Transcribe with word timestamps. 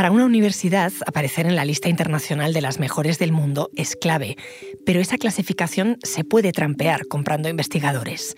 Para 0.00 0.12
una 0.12 0.24
universidad, 0.24 0.94
aparecer 1.04 1.44
en 1.44 1.56
la 1.56 1.66
lista 1.66 1.90
internacional 1.90 2.54
de 2.54 2.62
las 2.62 2.78
mejores 2.78 3.18
del 3.18 3.32
mundo 3.32 3.68
es 3.76 3.96
clave, 3.96 4.38
pero 4.86 4.98
esa 4.98 5.18
clasificación 5.18 5.98
se 6.02 6.24
puede 6.24 6.52
trampear 6.52 7.06
comprando 7.06 7.50
investigadores. 7.50 8.34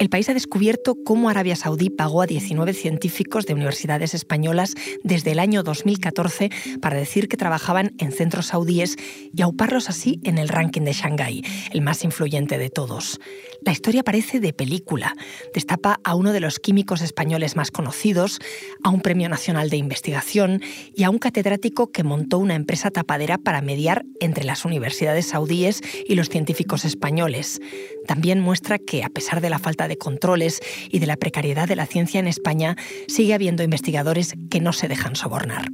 El 0.00 0.08
país 0.08 0.28
ha 0.28 0.34
descubierto 0.34 0.96
cómo 1.04 1.28
Arabia 1.28 1.54
Saudí 1.54 1.88
pagó 1.88 2.22
a 2.22 2.26
19 2.26 2.72
científicos 2.72 3.46
de 3.46 3.54
universidades 3.54 4.12
españolas 4.12 4.74
desde 5.04 5.30
el 5.30 5.38
año 5.38 5.62
2014 5.62 6.50
para 6.80 6.96
decir 6.96 7.28
que 7.28 7.36
trabajaban 7.36 7.94
en 7.98 8.10
centros 8.10 8.46
saudíes 8.46 8.96
y 9.32 9.42
auparlos 9.42 9.88
así 9.88 10.20
en 10.24 10.38
el 10.38 10.48
ranking 10.48 10.82
de 10.82 10.92
Shanghái, 10.92 11.42
el 11.72 11.82
más 11.82 12.02
influyente 12.02 12.58
de 12.58 12.70
todos. 12.70 13.20
La 13.62 13.72
historia 13.72 14.02
parece 14.02 14.40
de 14.40 14.52
película. 14.52 15.14
Destapa 15.54 16.00
a 16.02 16.14
uno 16.16 16.32
de 16.32 16.40
los 16.40 16.58
químicos 16.58 17.00
españoles 17.00 17.54
más 17.54 17.70
conocidos, 17.70 18.40
a 18.82 18.90
un 18.90 19.00
premio 19.00 19.28
nacional 19.28 19.70
de 19.70 19.76
investigación 19.76 20.60
y 20.94 21.04
a 21.04 21.10
un 21.10 21.18
catedrático 21.18 21.92
que 21.92 22.02
montó 22.02 22.38
una 22.38 22.56
empresa 22.56 22.90
tapadera 22.90 23.38
para 23.38 23.62
mediar 23.62 24.04
entre 24.20 24.44
las 24.44 24.64
universidades 24.64 25.26
saudíes 25.26 25.82
y 26.06 26.16
los 26.16 26.28
científicos 26.28 26.84
españoles. 26.84 27.60
También 28.06 28.40
muestra 28.40 28.78
que, 28.78 29.02
a 29.02 29.08
pesar 29.08 29.40
de 29.40 29.50
la 29.50 29.58
falta 29.58 29.83
de 29.88 29.98
controles 29.98 30.60
y 30.90 30.98
de 30.98 31.06
la 31.06 31.16
precariedad 31.16 31.68
de 31.68 31.76
la 31.76 31.86
ciencia 31.86 32.20
en 32.20 32.26
España, 32.26 32.76
sigue 33.08 33.34
habiendo 33.34 33.62
investigadores 33.62 34.34
que 34.50 34.60
no 34.60 34.72
se 34.72 34.88
dejan 34.88 35.16
sobornar. 35.16 35.68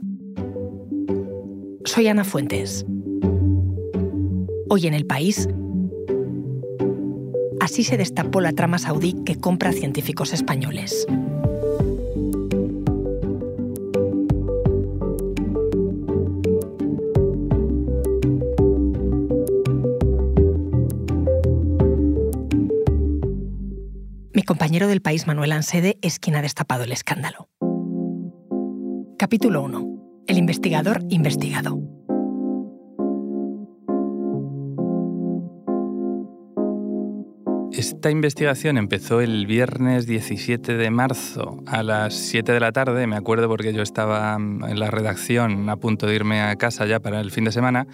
Soy 1.85 2.09
Ana 2.09 2.25
Fuentes. 2.25 2.85
Hoy 4.69 4.87
en 4.87 4.95
el 4.95 5.07
país, 5.07 5.49
Así 7.61 7.85
se 7.85 7.99
destapó 7.99 8.41
la 8.41 8.53
trama 8.53 8.79
saudí 8.79 9.15
que 9.25 9.37
compra 9.37 9.73
científicos 9.73 10.33
españoles. 10.33 11.07
Del 24.89 25.03
país, 25.03 25.27
Manuel 25.27 25.53
Ansede, 25.53 25.99
es 26.03 26.19
quien 26.19 26.37
ha 26.37 26.43
destapado 26.43 26.85
el 26.85 26.93
escándalo. 26.93 27.49
Capítulo 29.19 29.63
1. 29.63 30.25
El 30.27 30.39
investigador 30.39 31.03
investigado. 31.09 31.79
Esta 37.73 38.11
investigación 38.11 38.79
empezó 38.79 39.21
el 39.21 39.47
viernes 39.47 40.07
17 40.07 40.77
de 40.77 40.91
marzo 40.91 41.63
a 41.67 41.83
las 41.83 42.15
7 42.15 42.53
de 42.53 42.61
la 42.61 42.73
tarde, 42.73 43.07
me 43.07 43.17
acuerdo 43.17 43.49
porque 43.49 43.73
yo 43.73 43.83
estaba 43.83 44.35
en 44.35 44.79
la 44.79 44.91
redacción 44.91 45.69
a 45.71 45.77
punto 45.77 46.07
de 46.07 46.17
irme 46.17 46.43
a 46.43 46.57
casa 46.57 46.85
ya 46.87 47.01
para 47.01 47.21
el 47.21 47.31
fin 47.31 47.45
de 47.45 47.53
semana, 47.53 47.87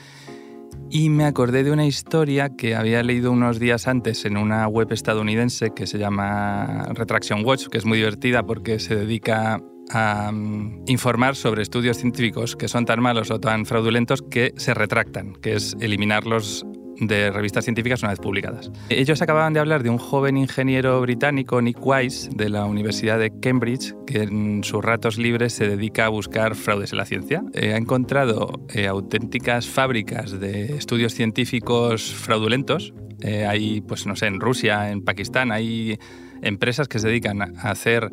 y 0.90 1.08
me 1.10 1.24
acordé 1.24 1.64
de 1.64 1.72
una 1.72 1.86
historia 1.86 2.50
que 2.50 2.74
había 2.74 3.02
leído 3.02 3.32
unos 3.32 3.58
días 3.58 3.88
antes 3.88 4.24
en 4.24 4.36
una 4.36 4.66
web 4.68 4.92
estadounidense 4.92 5.70
que 5.74 5.86
se 5.86 5.98
llama 5.98 6.86
Retraction 6.94 7.44
Watch, 7.44 7.66
que 7.68 7.78
es 7.78 7.84
muy 7.84 7.98
divertida 7.98 8.44
porque 8.44 8.78
se 8.78 8.96
dedica 8.96 9.60
a 9.90 10.30
mm, 10.32 10.84
informar 10.86 11.36
sobre 11.36 11.62
estudios 11.62 11.98
científicos 11.98 12.56
que 12.56 12.68
son 12.68 12.84
tan 12.84 13.00
malos 13.00 13.30
o 13.30 13.40
tan 13.40 13.66
fraudulentos 13.66 14.22
que 14.22 14.52
se 14.56 14.74
retractan, 14.74 15.34
que 15.34 15.54
es 15.54 15.76
eliminarlos 15.80 16.64
de 17.00 17.30
revistas 17.30 17.64
científicas 17.64 18.02
una 18.02 18.10
vez 18.10 18.20
publicadas. 18.20 18.70
Ellos 18.88 19.22
acababan 19.22 19.52
de 19.52 19.60
hablar 19.60 19.82
de 19.82 19.90
un 19.90 19.98
joven 19.98 20.36
ingeniero 20.36 21.00
británico, 21.00 21.60
Nick 21.60 21.78
Wise, 21.84 22.30
de 22.34 22.48
la 22.48 22.64
Universidad 22.64 23.18
de 23.18 23.32
Cambridge, 23.40 23.94
que 24.06 24.22
en 24.22 24.64
sus 24.64 24.84
ratos 24.84 25.18
libres 25.18 25.52
se 25.52 25.68
dedica 25.68 26.06
a 26.06 26.08
buscar 26.08 26.54
fraudes 26.54 26.92
en 26.92 26.98
la 26.98 27.04
ciencia. 27.04 27.42
Eh, 27.54 27.74
ha 27.74 27.76
encontrado 27.76 28.66
eh, 28.72 28.86
auténticas 28.86 29.68
fábricas 29.68 30.38
de 30.38 30.76
estudios 30.76 31.14
científicos 31.14 32.14
fraudulentos. 32.14 32.94
Eh, 33.20 33.46
hay, 33.46 33.80
pues 33.80 34.06
no 34.06 34.16
sé, 34.16 34.26
en 34.26 34.40
Rusia, 34.40 34.90
en 34.90 35.02
Pakistán, 35.02 35.52
hay 35.52 35.98
empresas 36.42 36.88
que 36.88 36.98
se 36.98 37.08
dedican 37.08 37.42
a 37.42 37.70
hacer 37.70 38.10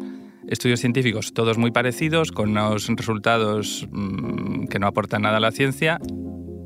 estudios 0.48 0.80
científicos 0.80 1.34
todos 1.34 1.58
muy 1.58 1.72
parecidos, 1.72 2.32
con 2.32 2.52
unos 2.52 2.88
resultados 2.88 3.88
mm, 3.92 4.66
que 4.66 4.80
no 4.80 4.88
aportan 4.88 5.24
nada 5.24 5.38
a 5.38 5.40
la 5.40 5.52
ciencia 5.52 6.00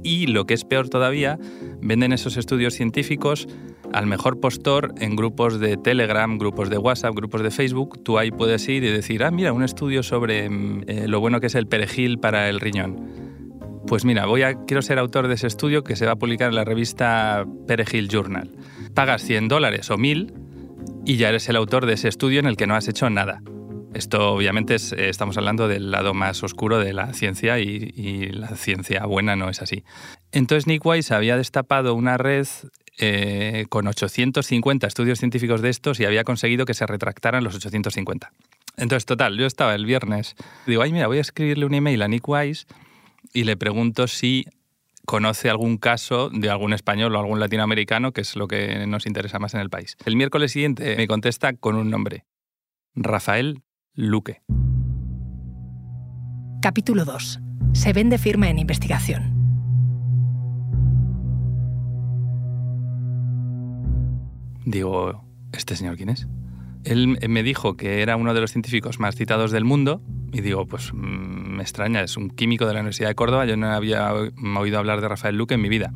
y, 0.07 0.27
lo 0.27 0.45
que 0.45 0.53
es 0.53 0.63
peor 0.63 0.89
todavía, 0.89 1.37
venden 1.81 2.13
esos 2.13 2.37
estudios 2.37 2.73
científicos 2.73 3.47
al 3.93 4.07
mejor 4.07 4.39
postor 4.39 4.93
en 4.99 5.15
grupos 5.15 5.59
de 5.59 5.77
Telegram, 5.77 6.37
grupos 6.37 6.69
de 6.69 6.77
WhatsApp, 6.77 7.15
grupos 7.15 7.41
de 7.41 7.51
Facebook. 7.51 8.03
Tú 8.03 8.17
ahí 8.17 8.31
puedes 8.31 8.67
ir 8.69 8.83
y 8.83 8.91
decir, 8.91 9.23
ah, 9.23 9.31
mira, 9.31 9.53
un 9.53 9.63
estudio 9.63 10.03
sobre 10.03 10.45
eh, 10.45 11.07
lo 11.07 11.19
bueno 11.19 11.39
que 11.39 11.47
es 11.47 11.55
el 11.55 11.67
perejil 11.67 12.19
para 12.19 12.49
el 12.49 12.59
riñón. 12.59 13.27
Pues 13.87 14.03
mira, 14.03 14.25
voy 14.25 14.43
a, 14.43 14.65
quiero 14.65 14.81
ser 14.81 14.99
autor 14.99 15.27
de 15.27 15.35
ese 15.35 15.47
estudio 15.47 15.83
que 15.83 15.95
se 15.95 16.05
va 16.05 16.13
a 16.13 16.15
publicar 16.17 16.49
en 16.49 16.55
la 16.55 16.65
revista 16.65 17.45
Perejil 17.67 18.09
Journal. 18.09 18.51
Pagas 18.93 19.21
100 19.23 19.47
dólares 19.47 19.89
o 19.91 19.97
1000 19.97 20.33
y 21.05 21.15
ya 21.15 21.29
eres 21.29 21.47
el 21.47 21.55
autor 21.55 21.85
de 21.85 21.93
ese 21.93 22.09
estudio 22.09 22.39
en 22.39 22.47
el 22.47 22.57
que 22.57 22.67
no 22.67 22.75
has 22.75 22.87
hecho 22.89 23.09
nada. 23.09 23.41
Esto 23.97 24.33
obviamente 24.33 24.75
eh, 24.75 25.09
estamos 25.09 25.37
hablando 25.37 25.67
del 25.67 25.89
lado 25.89 26.13
más 26.13 26.43
oscuro 26.43 26.77
de 26.77 26.93
la 26.93 27.13
ciencia 27.13 27.57
y, 27.57 28.27
la 28.27 28.49
ciencia 28.49 29.03
buena 29.07 29.35
no 29.35 29.49
es 29.49 29.63
así. 29.63 29.83
Entonces 30.31 30.67
Nick 30.67 30.85
Wise 30.85 31.15
había 31.15 31.35
destapado 31.35 31.95
una 31.95 32.15
red 32.17 32.45
eh, 32.99 33.65
con 33.69 33.87
850 33.87 34.85
estudios 34.85 35.17
científicos 35.17 35.63
de 35.63 35.69
estos 35.69 35.99
y 35.99 36.05
había 36.05 36.23
conseguido 36.23 36.65
que 36.65 36.75
se 36.75 36.85
retractaran 36.85 37.43
los 37.43 37.55
850. 37.55 38.31
Entonces, 38.77 39.05
total, 39.05 39.35
yo 39.35 39.47
estaba 39.47 39.73
el 39.73 39.87
viernes, 39.87 40.35
digo, 40.67 40.83
ay, 40.83 40.91
mira, 40.91 41.07
voy 41.07 41.17
a 41.17 41.21
escribirle 41.21 41.65
un 41.65 41.73
email 41.73 42.03
a 42.03 42.07
Nick 42.07 42.29
Wise 42.29 42.67
y 43.33 43.45
le 43.45 43.57
pregunto 43.57 44.05
si 44.05 44.45
conoce 45.07 45.49
algún 45.49 45.77
caso 45.77 46.29
de 46.29 46.51
algún 46.51 46.73
español 46.73 47.15
o 47.15 47.19
algún 47.19 47.39
latinoamericano, 47.39 48.11
que 48.11 48.21
es 48.21 48.35
lo 48.35 48.47
que 48.47 48.85
nos 48.85 49.07
interesa 49.07 49.39
más 49.39 49.55
en 49.55 49.61
el 49.61 49.71
país. 49.71 49.97
El 50.05 50.15
miércoles 50.15 50.51
siguiente 50.51 50.95
me 50.97 51.07
contesta 51.07 51.53
con 51.53 51.75
un 51.75 51.89
nombre, 51.89 52.25
Rafael 52.93 53.63
Luque. 53.99 54.43
Capítulo 56.61 57.03
2. 57.03 57.39
Se 57.73 57.93
vende 57.93 58.19
firma 58.19 58.47
en 58.47 58.59
investigación. 58.59 59.33
Digo, 64.65 65.25
¿este 65.51 65.75
señor 65.75 65.97
quién 65.97 66.09
es? 66.09 66.27
Él 66.83 67.17
me 67.27 67.41
dijo 67.41 67.75
que 67.75 68.03
era 68.03 68.17
uno 68.17 68.35
de 68.35 68.41
los 68.41 68.51
científicos 68.51 68.99
más 68.99 69.15
citados 69.15 69.49
del 69.49 69.65
mundo 69.65 70.03
y 70.31 70.41
digo, 70.41 70.67
pues 70.67 70.93
mm, 70.93 71.55
me 71.55 71.63
extraña, 71.63 72.01
es 72.01 72.17
un 72.17 72.29
químico 72.29 72.67
de 72.67 72.75
la 72.75 72.81
Universidad 72.81 73.09
de 73.09 73.15
Córdoba, 73.15 73.47
yo 73.47 73.57
no 73.57 73.71
había 73.71 74.13
oído 74.13 74.77
hablar 74.77 75.01
de 75.01 75.07
Rafael 75.07 75.35
Luque 75.35 75.55
en 75.55 75.61
mi 75.61 75.69
vida. 75.69 75.91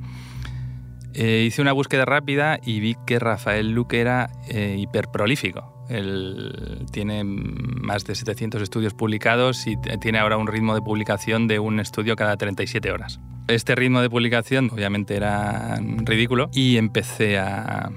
Eh, 1.14 1.44
hice 1.46 1.62
una 1.62 1.74
búsqueda 1.74 2.06
rápida 2.06 2.60
y 2.64 2.80
vi 2.80 2.96
que 3.06 3.20
Rafael 3.20 3.72
Luque 3.72 4.00
era 4.00 4.30
eh, 4.48 4.78
hiperprolífico. 4.80 5.86
Él 5.90 6.86
tiene 6.92 7.24
más 7.26 8.06
de 8.06 8.16
700 8.16 8.62
estudios 8.62 8.94
publicados 8.94 9.68
y 9.68 9.76
tiene 10.00 10.20
ahora 10.20 10.38
un 10.38 10.48
ritmo 10.48 10.74
de 10.74 10.82
publicación 10.82 11.48
de 11.48 11.60
un 11.60 11.82
estudio 11.82 12.16
cada 12.16 12.38
37 12.38 12.92
horas. 12.92 13.20
Este 13.50 13.76
ritmo 13.76 14.00
de 14.02 14.10
publicación 14.10 14.70
obviamente 14.72 15.16
era 15.16 15.78
ridículo 16.06 16.50
y 16.54 16.78
empecé 16.78 17.38
a, 17.40 17.92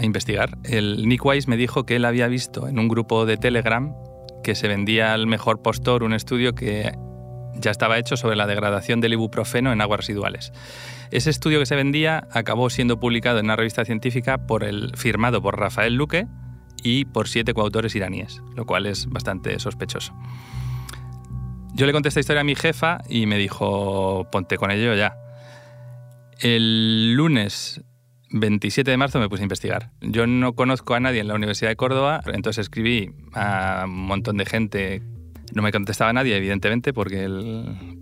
investigar. 0.00 0.56
El 0.64 1.06
Nick 1.06 1.22
Wise 1.22 1.50
me 1.50 1.58
dijo 1.58 1.84
que 1.84 1.96
él 1.96 2.06
había 2.06 2.26
visto 2.26 2.66
en 2.66 2.78
un 2.78 2.88
grupo 2.88 3.26
de 3.26 3.36
Telegram 3.36 3.94
que 4.42 4.54
se 4.54 4.66
vendía 4.66 5.12
al 5.12 5.26
mejor 5.26 5.60
postor 5.60 6.02
un 6.02 6.14
estudio 6.14 6.54
que 6.54 6.92
ya 7.62 7.70
estaba 7.70 7.98
hecho 7.98 8.18
sobre 8.18 8.36
la 8.36 8.46
degradación 8.46 9.00
del 9.00 9.14
ibuprofeno 9.14 9.72
en 9.72 9.80
aguas 9.80 10.00
residuales. 10.00 10.52
Ese 11.10 11.30
estudio 11.30 11.58
que 11.58 11.66
se 11.66 11.76
vendía 11.76 12.28
acabó 12.30 12.68
siendo 12.68 13.00
publicado 13.00 13.38
en 13.38 13.46
una 13.46 13.56
revista 13.56 13.86
científica 13.86 14.46
por 14.46 14.64
el, 14.64 14.92
firmado 14.96 15.40
por 15.40 15.58
Rafael 15.58 15.94
Luque, 15.94 16.26
y 16.82 17.04
por 17.04 17.28
siete 17.28 17.54
coautores 17.54 17.94
iraníes, 17.94 18.42
lo 18.56 18.66
cual 18.66 18.86
es 18.86 19.08
bastante 19.08 19.58
sospechoso. 19.58 20.12
Yo 21.74 21.86
le 21.86 21.92
conté 21.92 22.08
esta 22.08 22.20
historia 22.20 22.40
a 22.40 22.44
mi 22.44 22.54
jefa 22.54 23.00
y 23.08 23.26
me 23.26 23.38
dijo, 23.38 24.28
ponte 24.30 24.58
con 24.58 24.70
ello 24.70 24.94
ya. 24.94 25.16
El 26.40 27.14
lunes 27.14 27.82
27 28.30 28.90
de 28.90 28.96
marzo 28.96 29.20
me 29.20 29.28
puse 29.28 29.42
a 29.42 29.44
investigar. 29.44 29.90
Yo 30.00 30.26
no 30.26 30.54
conozco 30.54 30.94
a 30.94 31.00
nadie 31.00 31.20
en 31.20 31.28
la 31.28 31.34
Universidad 31.34 31.70
de 31.70 31.76
Córdoba, 31.76 32.20
entonces 32.26 32.64
escribí 32.64 33.10
a 33.32 33.84
un 33.86 34.06
montón 34.06 34.36
de 34.36 34.46
gente. 34.46 35.02
No 35.54 35.62
me 35.62 35.72
contestaba 35.72 36.12
nadie, 36.12 36.36
evidentemente, 36.36 36.92
porque 36.92 37.28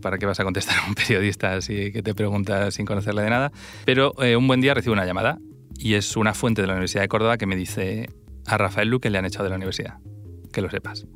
¿para 0.01 0.19
qué 0.19 0.27
vas 0.27 0.39
a 0.41 0.45
contestar 0.45 0.79
a 0.79 0.89
un 0.89 0.95
periodista 0.95 1.55
así 1.55 1.93
que 1.93 2.03
te 2.03 2.15
pregunta 2.15 2.71
sin 2.71 2.87
conocerle 2.87 3.23
de 3.23 3.31
nada? 3.31 3.53
Pero 3.85 4.15
eh, 4.23 4.37
un 4.37 4.47
buen 4.47 4.61
día 4.61 4.75
recibo 4.75 4.93
una 4.93 5.05
llamada 5.05 5.39
y 5.77 5.95
es 5.95 6.17
una 6.17 6.35
fuente 6.35 6.63
de 6.63 6.69
la 6.69 6.75
Universidad 6.75 7.03
de 7.03 7.09
Córdoba 7.09 7.39
que 7.39 7.47
me 7.47 7.57
dice, 7.57 8.09
a 8.47 8.59
Rafael 8.59 8.89
Luque 8.89 9.11
le 9.11 9.19
han 9.19 9.25
echado 9.25 9.45
de 9.45 9.51
la 9.51 9.57
universidad, 9.57 9.99
que 10.53 10.61
lo 10.61 10.71
sepas. 10.71 11.07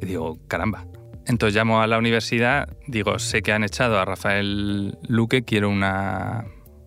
Y 0.00 0.06
digo, 0.06 0.38
caramba. 0.48 0.86
Entonces 1.26 1.54
llamo 1.54 1.80
a 1.80 1.86
la 1.86 1.98
universidad, 1.98 2.76
digo, 2.86 3.18
sé 3.18 3.42
que 3.42 3.52
han 3.52 3.64
echado 3.64 3.98
a 3.98 4.04
Rafael 4.04 4.98
Luque, 5.08 5.42
quiero 5.42 5.70
una 5.70 6.44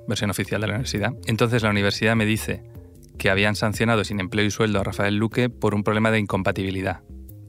versión 0.08 0.30
oficial 0.30 0.62
de 0.62 0.68
la 0.68 0.74
universidad. 0.74 1.14
Entonces 1.26 1.64
la 1.64 1.70
universidad 1.70 2.16
me 2.16 2.26
dice 2.26 2.64
que 3.18 3.30
habían 3.30 3.56
sancionado 3.56 4.04
sin 4.04 4.20
empleo 4.20 4.46
y 4.46 4.52
sueldo 4.52 4.80
a 4.80 4.84
Rafael 4.84 5.16
Luque 5.16 5.50
por 5.50 5.74
un 5.74 5.84
problema 5.84 6.12
de 6.12 6.20
incompatibilidad. 6.20 7.02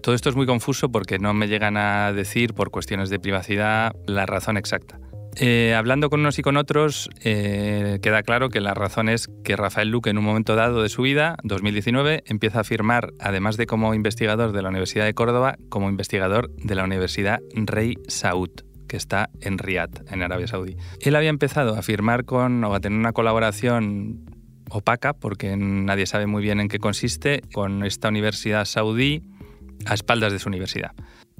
Todo 0.06 0.14
esto 0.14 0.28
es 0.28 0.36
muy 0.36 0.46
confuso 0.46 0.88
porque 0.88 1.18
no 1.18 1.34
me 1.34 1.48
llegan 1.48 1.76
a 1.76 2.12
decir, 2.12 2.54
por 2.54 2.70
cuestiones 2.70 3.10
de 3.10 3.18
privacidad, 3.18 3.92
la 4.06 4.24
razón 4.24 4.56
exacta. 4.56 5.00
Eh, 5.34 5.74
hablando 5.76 6.10
con 6.10 6.20
unos 6.20 6.38
y 6.38 6.42
con 6.42 6.56
otros, 6.56 7.10
eh, 7.24 7.98
queda 8.02 8.22
claro 8.22 8.48
que 8.48 8.60
la 8.60 8.72
razón 8.72 9.08
es 9.08 9.28
que 9.42 9.56
Rafael 9.56 9.90
Luque, 9.90 10.10
en 10.10 10.18
un 10.18 10.24
momento 10.24 10.54
dado 10.54 10.80
de 10.84 10.90
su 10.90 11.02
vida, 11.02 11.34
2019, 11.42 12.22
empieza 12.26 12.60
a 12.60 12.62
firmar, 12.62 13.14
además 13.18 13.56
de 13.56 13.66
como 13.66 13.94
investigador 13.94 14.52
de 14.52 14.62
la 14.62 14.68
Universidad 14.68 15.06
de 15.06 15.14
Córdoba, 15.14 15.56
como 15.70 15.88
investigador 15.88 16.54
de 16.54 16.76
la 16.76 16.84
Universidad 16.84 17.40
Rey 17.56 17.96
Saud, 18.06 18.50
que 18.86 18.96
está 18.96 19.30
en 19.40 19.58
Riyadh, 19.58 20.04
en 20.12 20.22
Arabia 20.22 20.46
Saudí. 20.46 20.76
Él 21.00 21.16
había 21.16 21.30
empezado 21.30 21.74
a 21.74 21.82
firmar 21.82 22.24
con, 22.24 22.62
o 22.62 22.76
a 22.76 22.78
tener 22.78 22.96
una 22.96 23.12
colaboración 23.12 24.20
opaca, 24.70 25.14
porque 25.14 25.56
nadie 25.56 26.06
sabe 26.06 26.28
muy 26.28 26.44
bien 26.44 26.60
en 26.60 26.68
qué 26.68 26.78
consiste, 26.78 27.42
con 27.52 27.84
esta 27.84 28.08
universidad 28.08 28.66
saudí 28.66 29.24
a 29.86 29.94
espaldas 29.94 30.32
de 30.32 30.38
su 30.38 30.48
universidad. 30.48 30.92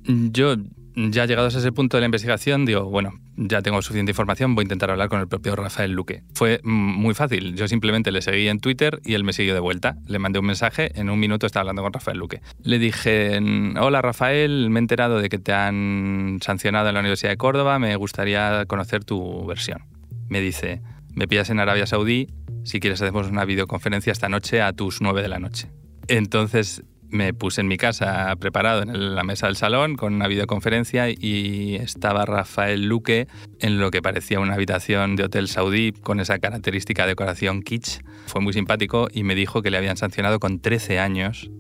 Yo 0.04 0.56
ya 0.96 1.26
llegados 1.26 1.54
a 1.54 1.58
ese 1.58 1.72
punto 1.72 1.98
de 1.98 2.00
la 2.00 2.06
investigación, 2.06 2.64
digo, 2.64 2.84
bueno, 2.84 3.12
ya 3.37 3.60
tengo 3.60 3.82
suficiente 3.82 4.12
información, 4.12 4.54
voy 4.54 4.62
a 4.62 4.64
intentar 4.64 4.90
hablar 4.90 5.10
con 5.10 5.20
el 5.20 5.28
propio 5.28 5.54
Rafael 5.54 5.93
Luque. 5.93 6.22
Fue 6.34 6.60
muy 6.64 7.14
fácil, 7.14 7.54
yo 7.54 7.69
simplemente 7.69 8.10
le 8.10 8.22
seguí 8.22 8.48
en 8.48 8.60
Twitter 8.60 9.00
y 9.04 9.12
él 9.12 9.22
me 9.22 9.34
siguió 9.34 9.52
de 9.52 9.60
vuelta. 9.60 9.96
Le 10.06 10.19
mandé 10.19 10.38
un 10.38 10.46
mensaje, 10.46 10.98
en 10.98 11.10
un 11.10 11.19
minuto 11.19 11.44
estaba 11.46 11.62
hablando 11.62 11.82
con 11.82 11.93
Rafael 11.93 12.16
Luque. 12.16 12.40
Le 12.62 12.78
dije, 12.78 13.38
hola 13.78 14.00
Rafael, 14.00 14.70
me 14.70 14.78
he 14.78 14.82
enterado 14.82 15.20
de 15.20 15.28
que 15.28 15.38
te 15.38 15.52
han 15.52 16.38
sancionado 16.40 16.88
en 16.88 16.94
la 16.94 17.00
Universidad 17.00 17.31
de 17.31 17.37
Córdoba, 17.37 17.78
me 17.78 17.94
gustaría 17.96 18.64
conocer 18.66 19.04
tu 19.04 19.44
versión. 19.44 19.84
Me 20.28 20.40
dice, 20.40 20.81
me 21.14 21.28
pillas 21.28 21.50
en 21.50 21.60
Arabia 21.60 21.87
Saudí, 21.87 22.28
si 22.64 22.81
quieres 22.81 23.02
hacemos 23.02 23.28
una 23.28 23.44
videoconferencia 23.44 24.12
esta 24.12 24.31
noche 24.31 24.62
a 24.62 24.72
tus 24.72 25.02
9 25.02 25.20
de 25.20 25.28
la 25.28 25.40
noche. 25.40 25.69
Entonces 26.08 26.84
me 27.11 27.35
puse 27.35 27.61
en 27.61 27.69
mi 27.69 27.76
casa 27.76 28.35
preparado 28.37 28.82
en 28.82 29.14
la 29.14 29.25
mesa 29.25 29.47
del 29.47 29.56
salón 29.56 29.97
con 29.97 30.14
una 30.14 30.29
videoconferencia 30.29 31.08
y 31.11 31.76
estaba 31.76 32.25
Rafael 32.25 32.87
Luque 32.87 33.29
en 33.61 33.79
lo 33.79 33.91
que 33.91 34.03
parecía 34.03 34.41
una 34.41 34.55
habitación 34.55 35.17
de 35.17 35.25
hotel 35.25 35.49
saudí 35.49 35.93
con 35.93 36.20
esa 36.20 36.38
característica 36.38 37.06
decoración 37.06 37.62
kitsch. 37.62 38.00
Fue 38.26 38.41
muy 38.41 38.53
simpático 38.53 39.08
y 39.12 39.23
me 39.23 39.35
dijo 39.35 39.62
que 39.62 39.70
le 39.70 39.79
habían 39.79 39.97
sancionado 39.97 40.41
con 40.41 40.61
13 40.61 40.99
años 40.99 41.50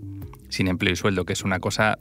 sin 0.48 0.68
empleo 0.68 0.92
y 0.92 0.96
sueldo, 0.96 1.24
que 1.24 1.32
es 1.32 1.42
una 1.42 1.60
cosa 1.60 1.98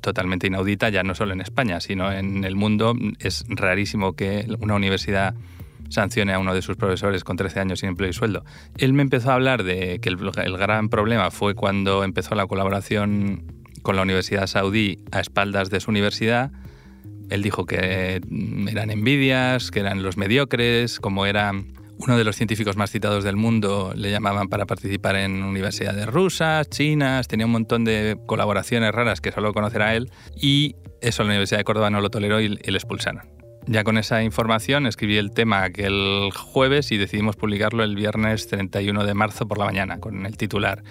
totalmente 0.00 0.46
inaudita 0.46 0.90
ya 0.90 1.02
no 1.02 1.14
solo 1.14 1.32
en 1.32 1.40
España, 1.40 1.80
sino 1.80 2.12
en 2.12 2.44
el 2.44 2.56
mundo. 2.56 2.94
Es 3.18 3.44
rarísimo 3.48 4.12
que 4.12 4.46
una 4.60 4.74
universidad 4.74 5.34
sancione 5.88 6.32
a 6.32 6.38
uno 6.38 6.54
de 6.54 6.62
sus 6.62 6.76
profesores 6.76 7.24
con 7.24 7.36
13 7.36 7.60
años 7.60 7.80
sin 7.80 7.90
empleo 7.90 8.10
y 8.10 8.12
sueldo. 8.12 8.44
Él 8.78 8.92
me 8.92 9.02
empezó 9.02 9.30
a 9.30 9.34
hablar 9.34 9.64
de 9.64 9.98
que 10.00 10.08
el, 10.08 10.16
gran 10.16 10.88
problema 10.88 11.30
fue 11.30 11.54
cuando 11.54 12.04
empezó 12.04 12.34
la 12.34 12.46
colaboración 12.46 13.44
con 13.82 13.96
la 13.96 14.02
Universidad 14.02 14.46
Saudí 14.46 14.98
a 15.12 15.20
espaldas 15.20 15.70
de 15.70 15.80
su 15.80 15.90
universidad. 15.90 16.50
Él 17.30 17.42
dijo 17.42 17.66
que 17.66 18.20
eran 18.68 18.90
envidias, 18.90 19.70
que 19.70 19.80
eran 19.80 20.02
los 20.02 20.16
mediocres, 20.16 21.00
como 21.00 21.26
era 21.26 21.52
uno 21.98 22.18
de 22.18 22.24
los 22.24 22.36
científicos 22.36 22.76
más 22.76 22.90
citados 22.90 23.24
del 23.24 23.36
mundo, 23.36 23.92
le 23.94 24.10
llamaban 24.10 24.48
para 24.48 24.66
participar 24.66 25.16
en 25.16 25.42
universidades 25.42 26.06
rusas, 26.06 26.68
chinas, 26.68 27.28
tenía 27.28 27.46
un 27.46 27.52
montón 27.52 27.84
de 27.84 28.18
colaboraciones 28.26 28.92
raras 28.92 29.20
que 29.20 29.32
solo 29.32 29.52
conocerá 29.52 29.94
él 29.94 30.10
y 30.36 30.74
eso 31.00 31.22
la 31.22 31.30
Universidad 31.30 31.58
de 31.58 31.64
Córdoba 31.64 31.90
no 31.90 32.00
lo 32.00 32.10
toleró 32.10 32.40
y, 32.40 32.48
le 32.48 32.76
expulsaron. 32.76 33.22
Ya 33.66 33.82
con 33.82 33.96
esa 33.96 34.22
información 34.22 34.86
escribí 34.86 35.16
el 35.16 35.30
tema 35.30 35.64
aquel 35.64 36.30
jueves 36.34 36.92
y 36.92 36.98
decidimos 36.98 37.36
publicarlo 37.36 37.82
el 37.82 37.96
viernes 37.96 38.46
31 38.46 39.04
de 39.04 39.14
marzo 39.14 39.48
por 39.48 39.58
la 39.58 39.64
mañana 39.64 40.00
con 40.00 40.26
el 40.26 40.36
titular 40.36 40.82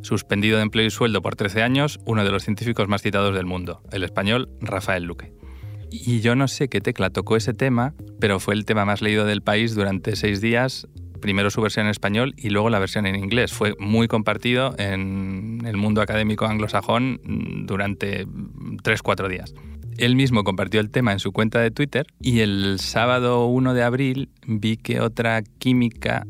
Suspendido 0.00 0.56
de 0.56 0.62
empleo 0.62 0.86
y 0.86 0.90
sueldo 0.90 1.22
por 1.22 1.36
13 1.36 1.62
años, 1.62 2.00
uno 2.06 2.24
de 2.24 2.30
los 2.30 2.42
científicos 2.42 2.88
más 2.88 3.02
citados 3.02 3.34
del 3.34 3.46
mundo, 3.46 3.82
el 3.92 4.02
español 4.02 4.48
Rafael 4.60 5.04
Luque. 5.04 5.32
Y 5.90 6.20
yo 6.20 6.34
no 6.34 6.48
sé 6.48 6.68
qué 6.68 6.80
tecla 6.80 7.10
tocó 7.10 7.36
ese 7.36 7.52
tema, 7.52 7.94
pero 8.18 8.40
fue 8.40 8.54
el 8.54 8.64
tema 8.64 8.84
más 8.84 9.02
leído 9.02 9.26
del 9.26 9.42
país 9.42 9.74
durante 9.74 10.16
seis 10.16 10.40
días, 10.40 10.88
primero 11.20 11.50
su 11.50 11.60
versión 11.60 11.86
en 11.86 11.90
español 11.90 12.34
y 12.36 12.50
luego 12.50 12.70
la 12.70 12.78
versión 12.78 13.06
en 13.06 13.14
inglés. 13.14 13.52
Fue 13.52 13.74
muy 13.78 14.08
compartido 14.08 14.74
en 14.78 15.62
el 15.66 15.76
mundo 15.76 16.00
académico 16.00 16.46
anglosajón 16.46 17.20
durante 17.66 18.26
tres, 18.82 19.02
cuatro 19.02 19.28
días. 19.28 19.54
Él 19.98 20.16
mismo 20.16 20.44
compartió 20.44 20.80
el 20.80 20.90
tema 20.90 21.12
en 21.12 21.18
su 21.18 21.32
cuenta 21.32 21.60
de 21.60 21.70
Twitter 21.70 22.06
y 22.20 22.40
el 22.40 22.78
sábado 22.78 23.46
1 23.46 23.74
de 23.74 23.82
abril 23.82 24.30
vi 24.46 24.76
que 24.76 25.00
otra 25.00 25.42
química 25.42 26.26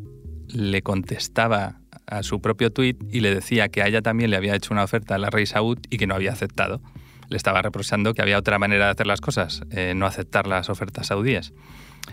le 0.48 0.82
contestaba 0.82 1.80
a 2.06 2.22
su 2.22 2.40
propio 2.40 2.72
tweet 2.72 2.96
y 3.10 3.20
le 3.20 3.34
decía 3.34 3.68
que 3.68 3.82
a 3.82 3.88
ella 3.88 4.02
también 4.02 4.30
le 4.30 4.36
había 4.36 4.54
hecho 4.54 4.74
una 4.74 4.84
oferta 4.84 5.14
a 5.14 5.18
la 5.18 5.30
Rey 5.30 5.46
Saud 5.46 5.78
y 5.90 5.96
que 5.96 6.06
no 6.06 6.14
había 6.14 6.32
aceptado. 6.32 6.82
Le 7.28 7.36
estaba 7.36 7.62
reprochando 7.62 8.12
que 8.12 8.20
había 8.20 8.38
otra 8.38 8.58
manera 8.58 8.86
de 8.86 8.90
hacer 8.90 9.06
las 9.06 9.20
cosas, 9.20 9.62
eh, 9.70 9.94
no 9.96 10.06
aceptar 10.06 10.46
las 10.46 10.68
ofertas 10.68 11.06
saudíes. 11.06 11.54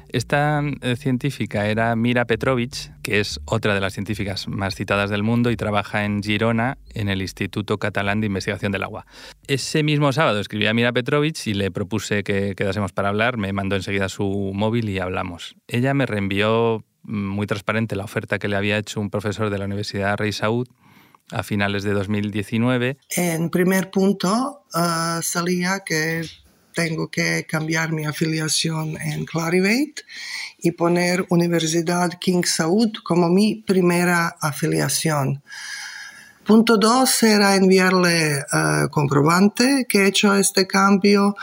Esta 0.09 0.61
eh, 0.81 0.95
científica 0.95 1.67
era 1.67 1.95
Mira 1.95 2.25
Petrovich, 2.25 2.91
que 3.03 3.19
es 3.19 3.39
otra 3.45 3.73
de 3.73 3.81
las 3.81 3.93
científicas 3.93 4.47
más 4.47 4.75
citadas 4.75 5.09
del 5.09 5.23
mundo 5.23 5.51
y 5.51 5.55
trabaja 5.55 6.05
en 6.05 6.23
Girona 6.23 6.77
en 6.93 7.09
el 7.09 7.21
Instituto 7.21 7.77
Catalán 7.77 8.21
de 8.21 8.27
Investigación 8.27 8.71
del 8.71 8.83
Agua. 8.83 9.05
Ese 9.47 9.83
mismo 9.83 10.11
sábado 10.11 10.39
escribí 10.39 10.67
a 10.67 10.73
Mira 10.73 10.91
Petrovich 10.93 11.47
y 11.47 11.53
le 11.53 11.71
propuse 11.71 12.23
que 12.23 12.55
quedásemos 12.55 12.91
para 12.91 13.09
hablar, 13.09 13.37
me 13.37 13.53
mandó 13.53 13.75
enseguida 13.75 14.09
su 14.09 14.51
móvil 14.53 14.89
y 14.89 14.99
hablamos. 14.99 15.55
Ella 15.67 15.93
me 15.93 16.05
reenvió 16.05 16.83
mm, 17.03 17.27
muy 17.27 17.45
transparente 17.45 17.95
la 17.95 18.05
oferta 18.05 18.39
que 18.39 18.47
le 18.47 18.55
había 18.55 18.77
hecho 18.77 18.99
un 18.99 19.09
profesor 19.09 19.49
de 19.49 19.59
la 19.59 19.65
Universidad 19.65 20.17
Rey 20.17 20.31
Saud 20.31 20.67
a 21.31 21.43
finales 21.43 21.83
de 21.83 21.93
2019. 21.93 22.97
En 23.15 23.49
primer 23.49 23.91
punto 23.91 24.63
uh, 24.73 25.21
salía 25.21 25.81
que 25.85 26.23
tengo 26.73 27.09
que 27.09 27.45
cambiar 27.45 27.91
mi 27.91 28.05
afiliación 28.05 28.99
en 29.01 29.25
Clarivate 29.25 30.03
y 30.57 30.71
poner 30.71 31.25
Universidad 31.29 32.11
King 32.19 32.43
Saud 32.43 32.91
como 33.03 33.29
mi 33.29 33.55
primera 33.55 34.35
afiliación. 34.41 35.41
Punto 36.45 36.77
dos 36.77 37.21
era 37.21 37.55
enviarle 37.55 38.39
uh, 38.39 38.89
comprobante 38.89 39.85
que 39.87 39.99
he 39.99 40.07
hecho 40.07 40.35
este 40.35 40.65
cambio. 40.65 41.35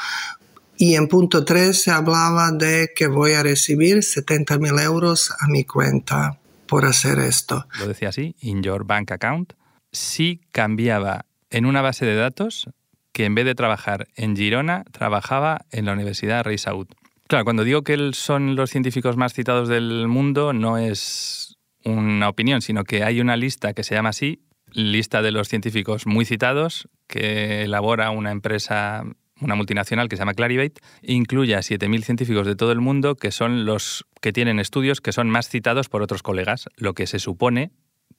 Y 0.79 0.97
en 0.97 1.07
punto 1.07 1.45
tres 1.45 1.83
se 1.83 1.91
hablaba 1.91 2.51
de 2.51 2.91
que 2.95 3.07
voy 3.07 3.33
a 3.33 3.43
recibir 3.43 4.03
70 4.03 4.59
mil 4.59 4.79
euros 4.79 5.33
a 5.39 5.47
mi 5.47 5.65
cuenta 5.65 6.39
por 6.67 6.85
hacer 6.85 7.21
esto. 7.21 7.67
Lo 7.79 7.87
decía 7.87 8.09
así, 8.09 8.35
in 8.41 8.63
your 8.63 8.85
bank 8.85 9.13
account. 9.13 9.53
Si 9.93 10.41
cambiaba 10.51 11.25
en 11.51 11.67
una 11.67 11.83
base 11.83 12.05
de 12.05 12.17
datos 12.17 12.69
que 13.17 13.25
en 13.25 13.35
vez 13.35 13.47
de 13.47 13.55
trabajar 13.55 14.09
en 14.15 14.37
Girona, 14.37 14.85
trabajaba 14.93 15.63
en 15.71 15.87
la 15.87 15.95
Universidad 15.95 16.45
Rey 16.45 16.59
Saud. 16.59 16.87
Claro, 17.29 17.45
cuando 17.45 17.65
digo 17.65 17.81
que 17.81 18.11
son 18.13 18.57
los 18.57 18.69
científicos 18.69 19.17
más 19.17 19.33
citados 19.33 19.71
del 19.71 20.07
mundo, 20.07 20.53
no 20.53 20.77
es 20.77 21.57
una 21.83 22.29
opinión, 22.29 22.61
sino 22.61 22.85
que 22.85 23.05
hay 23.05 23.23
una 23.23 23.39
lista 23.39 23.73
que 23.73 23.85
se 23.85 23.95
llama 23.95 24.11
así, 24.11 24.43
lista 24.71 25.23
de 25.23 25.31
los 25.31 25.49
científicos 25.49 26.07
muy 26.07 26.27
citados, 26.27 26.91
que 27.07 27.63
elabora 27.63 28.11
una 28.11 28.33
empresa, 28.33 29.03
una 29.41 29.55
multinacional 29.55 30.11
que 30.11 30.17
se 30.17 30.21
llama 30.21 30.35
Clarivate, 30.35 30.83
incluye 31.01 31.55
a 31.55 31.61
7.000 31.61 32.03
científicos 32.03 32.47
de 32.47 32.55
todo 32.55 32.73
el 32.73 32.83
mundo 32.83 33.15
que 33.15 33.31
son 33.33 33.65
los 33.65 34.05
que 34.21 34.35
tienen 34.35 34.61
estudios 34.61 35.01
que 35.01 35.13
son 35.13 35.31
más 35.31 35.49
citados 35.49 35.89
por 35.89 36.03
otros 36.03 36.23
colegas, 36.23 36.69
lo 36.77 36.93
que 36.93 37.07
se 37.07 37.19
supone 37.19 37.71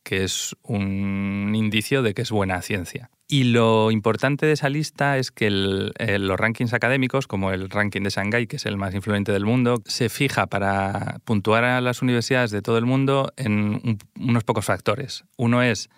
que 0.07 0.23
es 0.23 0.55
un 0.63 1.51
indicio 1.53 2.01
de 2.01 2.13
que 2.13 2.21
es 2.21 2.31
buena 2.31 2.61
ciencia. 2.61 3.09
Y 3.27 3.43
lo 3.43 3.91
importante 3.91 4.45
de 4.45 4.53
esa 4.53 4.69
lista 4.69 5.17
es 5.17 5.31
que 5.31 5.49
los 5.49 6.39
rankings 6.39 6.71
académicos, 6.71 7.27
como 7.27 7.51
el 7.51 7.69
ranking 7.69 8.03
de 8.03 8.09
Shanghái, 8.09 8.47
que 8.47 8.55
es 8.55 8.65
el 8.65 8.77
más 8.77 8.95
influyente 8.95 9.33
del 9.33 9.43
mundo, 9.43 9.81
se 9.85 10.07
fija 10.07 10.47
para 10.47 11.17
puntuar 11.25 11.65
a 11.65 11.81
las 11.81 12.01
universidades 12.01 12.51
de 12.51 12.61
todo 12.61 12.77
el 12.77 12.85
mundo 12.85 13.33
en 13.35 13.99
unos 14.17 14.45
pocos 14.45 14.63
factores. 14.63 15.25
Uno 15.35 15.61
es 15.61 15.89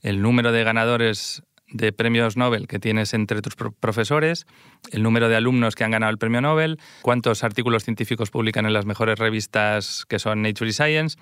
el 0.00 0.22
número 0.22 0.52
de 0.52 0.62
ganadores 0.62 1.42
de 1.72 1.90
premios 1.90 2.36
Nobel 2.36 2.68
que 2.68 2.78
tienes 2.78 3.14
entre 3.14 3.42
tus 3.42 3.56
profesores, 3.56 4.46
el 4.92 5.02
número 5.02 5.28
de 5.28 5.34
alumnos 5.34 5.74
que 5.74 5.82
han 5.82 5.90
ganado 5.90 6.12
el 6.12 6.18
premio 6.18 6.40
Nobel, 6.40 6.78
cuántos 7.02 7.42
artículos 7.42 7.82
científicos 7.82 8.30
publican 8.30 8.64
en 8.64 8.74
las 8.74 8.86
mejores 8.86 9.18
revistas 9.18 10.04
que 10.08 10.20
son 10.20 10.42
Nature 10.42 10.70
y 10.70 10.72
Science 10.72 11.18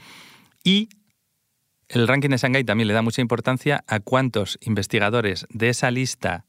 y 0.62 0.90
el 1.92 2.08
ranking 2.08 2.30
de 2.30 2.38
Shanghái 2.38 2.64
también 2.64 2.88
le 2.88 2.94
da 2.94 3.02
mucha 3.02 3.20
importancia 3.20 3.84
a 3.86 4.00
cuántos 4.00 4.58
investigadores 4.62 5.46
de 5.50 5.68
esa 5.68 5.90
lista 5.90 6.46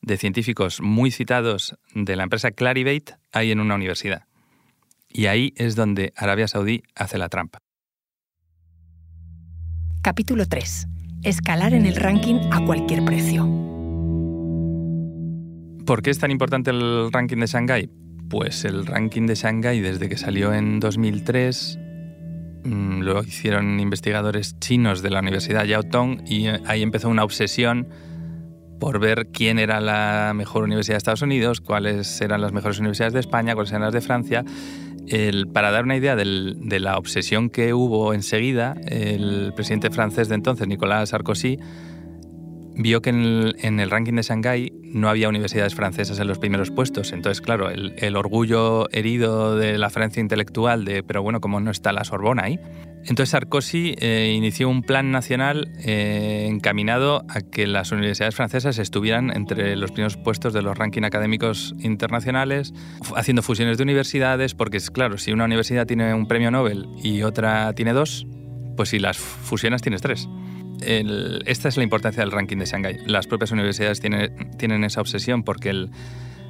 de 0.00 0.16
científicos 0.16 0.80
muy 0.80 1.10
citados 1.10 1.76
de 1.92 2.14
la 2.14 2.22
empresa 2.22 2.52
Clarivate 2.52 3.16
hay 3.32 3.50
en 3.50 3.58
una 3.58 3.74
universidad. 3.74 4.26
Y 5.08 5.26
ahí 5.26 5.52
es 5.56 5.74
donde 5.74 6.12
Arabia 6.16 6.46
Saudí 6.46 6.84
hace 6.94 7.18
la 7.18 7.28
trampa. 7.28 7.58
Capítulo 10.02 10.46
3. 10.46 10.86
Escalar 11.24 11.74
en 11.74 11.84
el 11.84 11.96
ranking 11.96 12.38
a 12.52 12.64
cualquier 12.64 13.04
precio. 13.04 13.44
¿Por 15.84 16.00
qué 16.02 16.10
es 16.10 16.18
tan 16.20 16.30
importante 16.30 16.70
el 16.70 17.10
ranking 17.10 17.38
de 17.38 17.46
Shanghái? 17.46 17.90
Pues 18.30 18.64
el 18.64 18.86
ranking 18.86 19.26
de 19.26 19.34
Shanghái 19.34 19.80
desde 19.80 20.08
que 20.08 20.16
salió 20.16 20.54
en 20.54 20.78
2003 20.78 21.80
Mm, 21.80 21.89
lo 22.64 23.22
hicieron 23.22 23.80
investigadores 23.80 24.58
chinos 24.58 25.02
de 25.02 25.10
la 25.10 25.20
Universidad 25.20 25.64
Yao 25.64 25.82
Tong 25.82 26.20
y 26.26 26.48
eh, 26.48 26.60
ahí 26.66 26.82
empezó 26.82 27.08
una 27.08 27.24
obsesión 27.24 27.88
por 28.78 28.98
ver 28.98 29.28
quién 29.32 29.58
era 29.58 29.80
la 29.80 30.32
mejor 30.34 30.64
universidad 30.64 30.94
de 30.94 30.98
Estados 30.98 31.22
Unidos, 31.22 31.60
cuáles 31.60 32.20
eran 32.20 32.40
las 32.40 32.52
mejores 32.52 32.78
universidades 32.78 33.12
de 33.12 33.20
España, 33.20 33.54
cuáles 33.54 33.72
eran 33.72 33.82
las 33.82 33.92
de 33.92 34.00
Francia. 34.00 34.44
para 35.52 35.70
dar 35.70 35.84
una 35.84 35.96
idea 35.96 36.16
de 36.16 36.80
la 36.80 36.96
obsesión 36.96 37.50
que 37.50 37.74
hubo 37.74 38.14
enseguida, 38.14 38.76
el 38.86 39.52
presidente 39.54 39.90
francés 39.90 40.28
de 40.28 40.36
entonces, 40.36 40.66
Nicolas 40.66 41.10
Sarkozy, 41.10 41.58
vio 42.82 43.02
que 43.02 43.10
en 43.10 43.80
el, 43.80 43.90
ranking 43.90 44.14
de 44.14 44.22
Shanghái 44.22 44.72
no 44.82 45.08
había 45.08 45.28
universidades 45.28 45.74
francesas 45.74 46.18
en 46.18 46.26
los 46.26 46.38
primeros 46.38 46.70
puestos. 46.70 47.12
Entonces, 47.12 47.40
claro, 47.40 47.70
el, 47.70 48.16
orgullo 48.16 48.90
herido 48.90 49.56
de 49.56 49.78
la 49.78 49.90
Francia 49.90 50.20
intelectual 50.20 50.84
de, 50.84 51.02
pero 51.02 51.22
bueno, 51.22 51.40
¿cómo 51.40 51.60
no 51.60 51.70
está 51.70 51.92
la 51.92 52.04
Sorbona 52.04 52.44
ahí? 52.44 52.58
Entonces 53.02 53.30
Sarkozy 53.30 53.94
eh, 53.98 54.34
inició 54.36 54.68
un 54.68 54.82
plan 54.82 55.10
nacional 55.10 55.72
eh, 55.78 56.46
encaminado 56.50 57.24
a 57.30 57.40
que 57.40 57.66
las 57.66 57.92
universidades 57.92 58.34
francesas 58.34 58.78
estuvieran 58.78 59.34
entre 59.34 59.74
los 59.76 59.90
primeros 59.90 60.18
puestos 60.18 60.52
de 60.52 60.60
los 60.60 60.76
rankings 60.76 61.06
académicos 61.06 61.74
internacionales, 61.80 62.74
haciendo 63.16 63.40
fusiones 63.42 63.78
de 63.78 63.84
universidades, 63.84 64.54
porque 64.54 64.76
es 64.76 64.90
claro, 64.90 65.16
si 65.16 65.32
una 65.32 65.46
universidad 65.46 65.86
tiene 65.86 66.12
un 66.12 66.26
premio 66.28 66.50
Nobel 66.50 66.88
y 67.02 67.22
otra 67.22 67.72
tiene 67.72 67.94
dos, 67.94 68.26
pues 68.76 68.90
si 68.90 68.98
las 68.98 69.16
fusionas 69.16 69.80
tienes 69.80 70.02
tres 70.02 70.28
esta 70.82 71.68
es 71.68 71.76
la 71.76 71.82
importancia 71.82 72.22
del 72.22 72.32
ranking 72.32 72.56
de 72.58 72.66
Shanghai. 72.66 72.98
Las 73.06 73.26
propias 73.26 73.50
universidades 73.52 74.00
tienen, 74.00 74.50
tienen 74.56 74.84
esa 74.84 75.00
obsesión 75.00 75.42
porque 75.42 75.88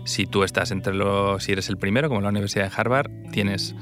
si 0.05 0.27
tú 0.27 0.45
estás 0.45 0.71
entre 0.71 0.95
los, 0.95 1.45
si 1.45 1.53
eres 1.53 1.69
el 1.69 1.77
primero, 1.77 2.09
como 2.09 2.21
la 2.21 2.29
Universidad 2.29 2.71
de 2.71 2.73
Harvard, 2.77 3.11
tienes 3.33 3.75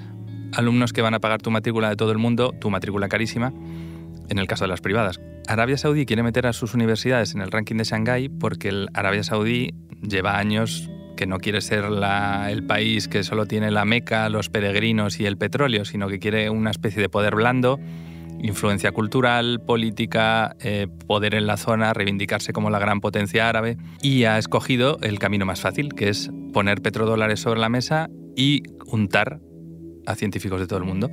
alumnos 0.53 0.93
que 0.93 1.03
van 1.03 1.15
a 1.15 1.21
pagar 1.21 1.43
tu 1.43 1.51
matrícula 1.51 1.91
de 1.91 1.97
todo 1.97 2.13
el 2.13 2.19
mundo, 2.19 2.55
tu 2.61 2.71
matrícula 2.71 3.09
carísima, 3.09 3.53
en 4.29 4.39
el 4.39 4.47
caso 4.47 4.65
de 4.65 4.69
las 4.69 4.81
privadas. 4.81 5.21
Arabia 5.47 5.79
Saudí 5.79 6.05
quiere 6.05 6.23
meter 6.23 6.47
a 6.47 6.53
sus 6.53 6.75
universidades 6.75 7.35
en 7.35 7.41
el 7.41 7.51
ranking 7.51 7.77
de 7.77 7.85
Shanghái 7.85 8.29
porque 8.29 8.69
el 8.69 8.89
Arabia 8.93 9.23
Saudí 9.23 9.75
lleva 10.03 10.39
años 10.39 10.91
que 11.17 11.27
no 11.27 11.39
quiere 11.39 11.61
ser 11.61 11.85
el 11.85 12.67
país 12.67 13.09
que 13.09 13.25
solo 13.25 13.47
tiene 13.47 13.71
la 13.71 13.85
Meca, 13.85 14.29
los 14.29 14.51
peregrinos 14.51 15.19
y 15.19 15.27
el 15.27 15.37
petróleo, 15.37 15.85
sino 15.85 16.09
que 16.09 16.19
quiere 16.21 16.49
una 16.49 16.71
especie 16.71 17.03
de 17.03 17.09
poder 17.09 17.35
blando 17.35 17.81
influencia 18.41 18.93
cultural, 18.93 19.61
política, 19.61 20.57
eh, 20.61 20.87
poder 21.07 21.35
en 21.35 21.47
la 21.47 21.57
zona, 21.57 21.93
reivindicarse 21.93 22.53
como 22.53 22.71
la 22.71 22.79
gran 22.79 23.01
potencia 23.01 23.49
árabe 23.49 23.77
y 24.03 24.25
ha 24.25 24.39
escogido 24.39 24.99
el 25.03 25.19
camino 25.19 25.47
más 25.47 25.61
fácil, 25.61 25.95
que 25.95 26.09
es 26.09 26.31
poner 26.53 26.81
petrodólares 26.81 27.41
sobre 27.41 27.61
la 27.61 27.69
mesa 27.69 28.09
y 28.37 28.63
untar 28.87 29.41
a 30.07 30.15
científicos 30.15 30.61
de 30.61 30.67
todo 30.67 30.79
el 30.79 30.85
mundo. 30.85 31.11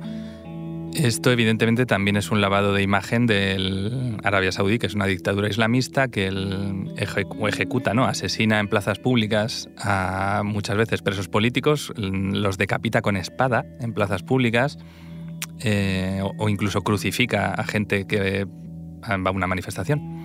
Esto 0.94 1.30
evidentemente 1.30 1.84
también 1.84 2.16
es 2.16 2.30
un 2.30 2.40
lavado 2.40 2.72
de 2.72 2.82
imagen 2.82 3.26
de 3.26 4.16
Arabia 4.22 4.50
Saudí, 4.50 4.78
que 4.78 4.86
es 4.86 4.94
una 4.94 5.04
dictadura 5.04 5.46
islamista 5.46 6.08
que 6.08 6.30
ejecuta, 6.96 7.92
¿no? 7.92 8.06
asesina 8.06 8.60
en 8.60 8.68
plazas 8.68 8.98
públicas 8.98 9.68
a 9.76 10.40
muchas 10.42 10.76
veces 10.78 11.02
presos 11.02 11.28
políticos, 11.28 11.92
los 11.96 12.56
decapita 12.56 13.02
con 13.02 13.18
espada 13.18 13.66
en 13.80 13.92
plazas 13.92 14.22
públicas, 14.22 14.78
eh, 15.60 16.20
o 16.38 16.48
incluso 16.48 16.82
crucifica 16.82 17.52
a 17.52 17.64
gente 17.64 18.06
que 18.06 18.44
va 18.44 19.30
a 19.30 19.32
una 19.32 19.46
manifestación. 19.46 20.16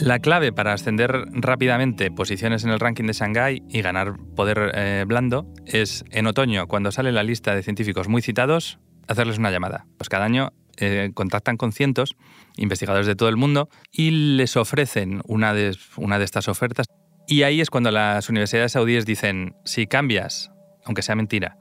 La 0.00 0.18
clave 0.18 0.52
para 0.52 0.72
ascender 0.72 1.26
rápidamente 1.30 2.10
posiciones 2.10 2.64
en 2.64 2.70
el 2.70 2.80
ranking 2.80 3.04
de 3.04 3.12
Shanghái 3.12 3.62
y 3.68 3.80
ganar 3.80 4.16
poder 4.34 4.72
eh, 4.74 5.04
blando 5.06 5.46
es 5.66 6.04
en 6.10 6.26
otoño, 6.26 6.66
cuando 6.66 6.90
sale 6.90 7.12
la 7.12 7.22
lista 7.22 7.54
de 7.54 7.62
científicos 7.62 8.08
muy 8.08 8.20
citados, 8.20 8.80
hacerles 9.06 9.38
una 9.38 9.52
llamada. 9.52 9.86
Pues 9.96 10.08
cada 10.08 10.24
año 10.24 10.52
eh, 10.78 11.12
contactan 11.14 11.56
con 11.56 11.70
cientos, 11.70 12.16
investigadores 12.56 13.06
de 13.06 13.14
todo 13.14 13.28
el 13.28 13.36
mundo, 13.36 13.68
y 13.92 14.36
les 14.36 14.56
ofrecen 14.56 15.22
una 15.26 15.54
de, 15.54 15.76
una 15.96 16.18
de 16.18 16.24
estas 16.24 16.48
ofertas. 16.48 16.86
Y 17.28 17.44
ahí 17.44 17.60
es 17.60 17.70
cuando 17.70 17.92
las 17.92 18.28
universidades 18.28 18.72
saudíes 18.72 19.06
dicen, 19.06 19.54
si 19.64 19.86
cambias, 19.86 20.50
aunque 20.84 21.02
sea 21.02 21.14
mentira, 21.14 21.56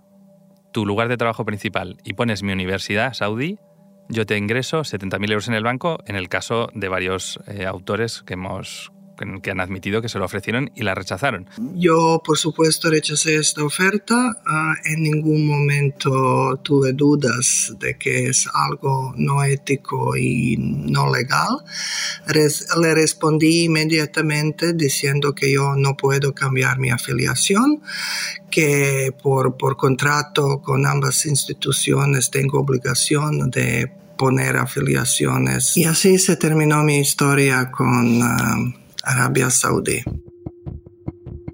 tu 0.74 0.86
lugar 0.86 1.08
de 1.08 1.15
trabajo 1.15 1.46
principal 1.46 1.98
y 2.03 2.13
pones 2.13 2.44
mi 2.44 2.51
universidad 2.51 3.13
saudí, 3.13 3.60
yo 4.10 4.25
te 4.25 4.38
ingreso 4.38 4.82
70.000 4.82 5.30
euros 5.30 5.48
en 5.48 5.53
el 5.53 5.63
banco 5.63 6.00
en 6.06 6.18
el 6.18 6.27
caso 6.27 6.68
de 6.74 6.89
varios 6.89 7.39
eh, 7.48 7.65
autores 7.65 8.24
que 8.24 8.34
hemos 8.34 8.92
que 9.41 9.51
han 9.51 9.60
admitido 9.60 10.01
que 10.01 10.10
se 10.10 10.20
lo 10.20 10.25
ofrecieron 10.25 10.72
y 10.75 10.84
la 10.84 10.96
rechazaron. 10.96 11.48
Yo, 11.75 12.22
por 12.25 12.38
supuesto, 12.38 12.89
rechacé 12.89 13.36
esta 13.36 13.63
oferta. 13.63 14.41
Ah, 14.46 14.74
en 14.86 15.03
ningún 15.03 15.46
momento 15.46 16.60
tuve 16.63 16.93
dudas 16.93 17.74
de 17.79 17.98
que 17.98 18.27
es 18.27 18.48
algo 18.53 19.13
no 19.17 19.43
ético 19.43 20.15
y 20.17 20.58
no 20.58 21.12
legal. 21.12 21.63
le 22.82 22.96
respondí 22.96 23.63
inmediatamente 23.63 24.74
diciendo 24.74 25.34
que 25.34 25.53
yo 25.53 25.75
no 25.75 25.96
puedo 25.96 26.34
cambiar 26.34 26.79
mi 26.79 26.89
afiliación, 26.89 27.82
que 28.50 29.12
por, 29.22 29.58
por 29.58 29.77
contrato 29.77 30.62
con 30.62 30.86
ambas 30.86 31.25
instituciones 31.25 32.32
tengo 32.32 32.60
obligación 32.60 33.50
de 33.50 33.91
poner 34.17 34.58
afiliaciones. 34.58 35.75
Y 35.77 35.86
así 35.86 36.17
se 36.17 36.36
terminó 36.38 36.84
mi 36.84 37.00
historia 37.00 37.72
con... 37.72 38.22
Ah, 38.22 38.58
Arabia 39.05 39.50
Saudí. 39.50 40.01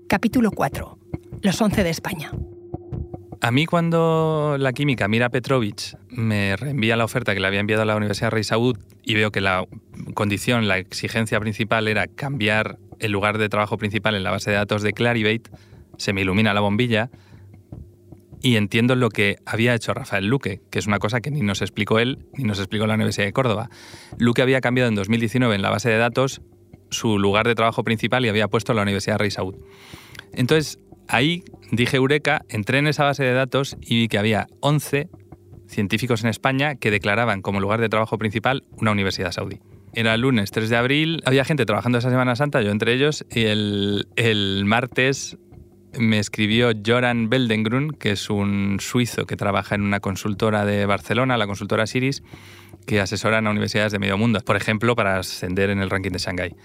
Capítulo 0.08 0.51
4. 0.51 1.00
Los 1.41 1.60
11 1.60 1.84
de 1.84 1.89
España. 1.89 2.32
A 3.41 3.50
mí 3.50 3.65
cuando 3.65 4.56
la 4.60 4.72
química 4.72 5.08
Mira 5.08 5.29
Petrovich 5.29 5.98
me 6.10 6.56
reenvía 6.56 6.96
la 6.96 7.06
oferta 7.06 7.34
que 7.34 7.39
le 7.39 7.48
había 7.48 7.60
enviado 7.60 7.82
a 7.82 7.86
la 7.86 7.96
Universidad 7.96 8.29
Rey 8.29 8.44
Saud 8.44 8.77
y 9.01 9.15
veo 9.15 9.32
que 9.32 9.41
la 9.41 9.65
condición, 10.13 10.68
la 10.68 10.77
exigencia 10.77 11.39
principal 11.39 11.88
era 11.88 12.06
cambiar 12.06 12.77
el 13.00 13.12
lugar 13.12 13.39
de 13.39 13.50
trabajo 13.50 13.79
principal 13.79 14.13
en 14.13 14.24
la 14.24 14.29
base 14.29 14.51
de 14.51 14.58
datos 14.58 14.84
de 14.84 14.94
Clarivate, 14.94 15.50
se 15.98 16.13
me 16.13 16.22
ilumina 16.22 16.53
la 16.53 16.62
bombilla 16.62 17.10
y 18.41 18.58
entiendo 18.58 18.96
lo 18.96 19.10
que 19.10 19.38
había 19.48 19.74
hecho 19.74 19.96
Rafael 19.96 20.27
Luque, 20.27 20.62
que 20.70 20.77
es 20.77 20.86
una 20.86 21.00
cosa 21.00 21.20
que 21.20 21.32
ni 21.32 21.41
nos 21.41 21.63
explicó 21.63 21.98
él 21.98 22.20
ni 22.34 22.44
nos 22.44 22.60
explicó 22.60 22.86
la 22.86 22.94
Universidad 22.94 23.25
de 23.25 23.34
Córdoba. 23.34 23.72
Luque 24.20 24.44
había 24.44 24.62
cambiado 24.62 24.88
en 24.89 24.96
2019 24.96 25.56
en 25.56 25.63
la 25.63 25.72
base 25.72 25.89
de 25.89 25.98
datos 25.98 26.41
su 26.89 27.19
lugar 27.19 27.48
de 27.48 27.55
trabajo 27.55 27.84
principal 27.84 28.25
y 28.25 28.29
había 28.29 28.48
puesto 28.48 28.74
la 28.74 28.81
Universidad 28.81 29.17
Rey 29.17 29.31
Saud. 29.31 29.55
Entonces, 30.34 30.79
ahí 31.08 31.43
dije 31.72 31.98
Eureka, 31.98 32.46
entré 32.50 32.79
en 32.79 32.88
esa 32.88 33.03
base 33.03 33.24
de 33.24 33.34
datos 33.34 33.77
y 33.81 34.01
vi 34.01 34.08
que 34.08 34.17
había 34.17 34.48
11 34.62 35.10
científicos 35.67 36.24
en 36.24 36.29
España 36.29 36.75
que 36.75 36.91
declaraban 36.91 37.41
como 37.41 37.60
lugar 37.60 37.79
de 37.79 37.89
trabajo 37.89 38.17
principal 38.17 38.63
una 38.77 38.91
universidad 38.91 39.31
saudí. 39.31 39.60
Era 39.93 40.13
el 40.13 40.22
lunes 40.22 40.51
3 40.51 40.69
de 40.69 40.75
abril, 40.75 41.22
había 41.25 41.46
gente 41.46 41.65
trabajando 41.65 41.98
esa 41.98 42.10
Semana 42.10 42.36
Santa, 42.36 42.62
yo 42.62 42.72
entre 42.72 42.93
ellos, 42.93 43.25
y 43.31 43.46
el, 43.46 44.08
el 44.15 44.65
martes 44.65 45.38
me 45.98 46.19
escribió 46.19 46.72
Joran 46.86 47.29
Beldengrun, 47.29 47.91
que 47.91 48.12
es 48.12 48.29
un 48.29 48.77
suizo 48.79 49.25
que 49.25 49.36
trabaja 49.36 49.75
en 49.75 49.81
una 49.81 50.00
consultora 50.00 50.65
de 50.65 50.86
Barcelona, 50.86 51.38
la 51.38 51.48
consultora 51.48 51.88
Siris, 51.88 52.24
que 52.89 53.00
asesoran 53.00 53.46
a 53.46 53.51
universidades 53.51 53.91
de 53.91 54.00
medio 54.00 54.17
mundo, 54.17 54.39
por 54.39 54.55
ejemplo, 54.55 54.96
para 54.96 55.19
ascender 55.19 55.69
en 55.69 55.79
el 55.79 55.91
ranking 55.91 56.10
de 56.10 56.17
Shanghái. 56.17 56.55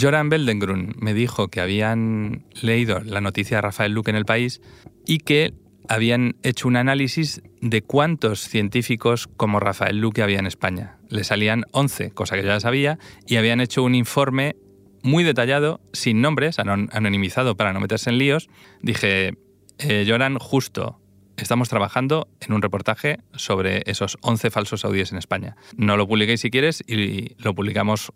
Joran 0.00 0.28
Beldengrun 0.28 0.94
me 1.00 1.12
dijo 1.12 1.48
que 1.48 1.60
habían 1.60 2.44
leído 2.60 3.00
la 3.00 3.20
noticia 3.20 3.56
de 3.56 3.62
Rafael 3.62 3.90
Luque 3.90 4.12
en 4.12 4.16
el 4.16 4.24
país 4.24 4.60
y 5.04 5.18
que 5.18 5.54
habían 5.88 6.36
hecho 6.44 6.68
un 6.68 6.76
análisis 6.76 7.42
de 7.60 7.82
cuántos 7.82 8.42
científicos 8.42 9.26
como 9.26 9.58
Rafael 9.58 9.98
Luque 9.98 10.22
había 10.22 10.38
en 10.38 10.46
España. 10.46 10.98
Le 11.08 11.24
salían 11.24 11.64
11, 11.72 12.12
cosa 12.12 12.36
que 12.36 12.42
yo 12.42 12.48
ya 12.50 12.60
sabía, 12.60 13.00
y 13.26 13.34
habían 13.34 13.60
hecho 13.60 13.82
un 13.82 13.96
informe 13.96 14.54
muy 15.02 15.24
detallado, 15.24 15.80
sin 15.92 16.20
nombres, 16.20 16.60
anonimizado 16.60 17.56
para 17.56 17.72
no 17.72 17.80
meterse 17.80 18.08
en 18.08 18.18
líos. 18.18 18.48
Dije, 18.82 19.34
eh, 19.80 20.04
Joran, 20.06 20.38
justo 20.38 21.01
estamos 21.42 21.68
trabajando 21.68 22.28
en 22.40 22.52
un 22.52 22.62
reportaje 22.62 23.18
sobre 23.34 23.82
esos 23.86 24.16
11 24.20 24.50
falsos 24.50 24.80
saudíes 24.80 25.12
en 25.12 25.18
España. 25.18 25.56
No 25.76 25.96
lo 25.96 26.06
publiquéis 26.06 26.40
si 26.40 26.50
quieres 26.50 26.82
y 26.86 27.34
lo 27.42 27.54
publicamos 27.54 28.12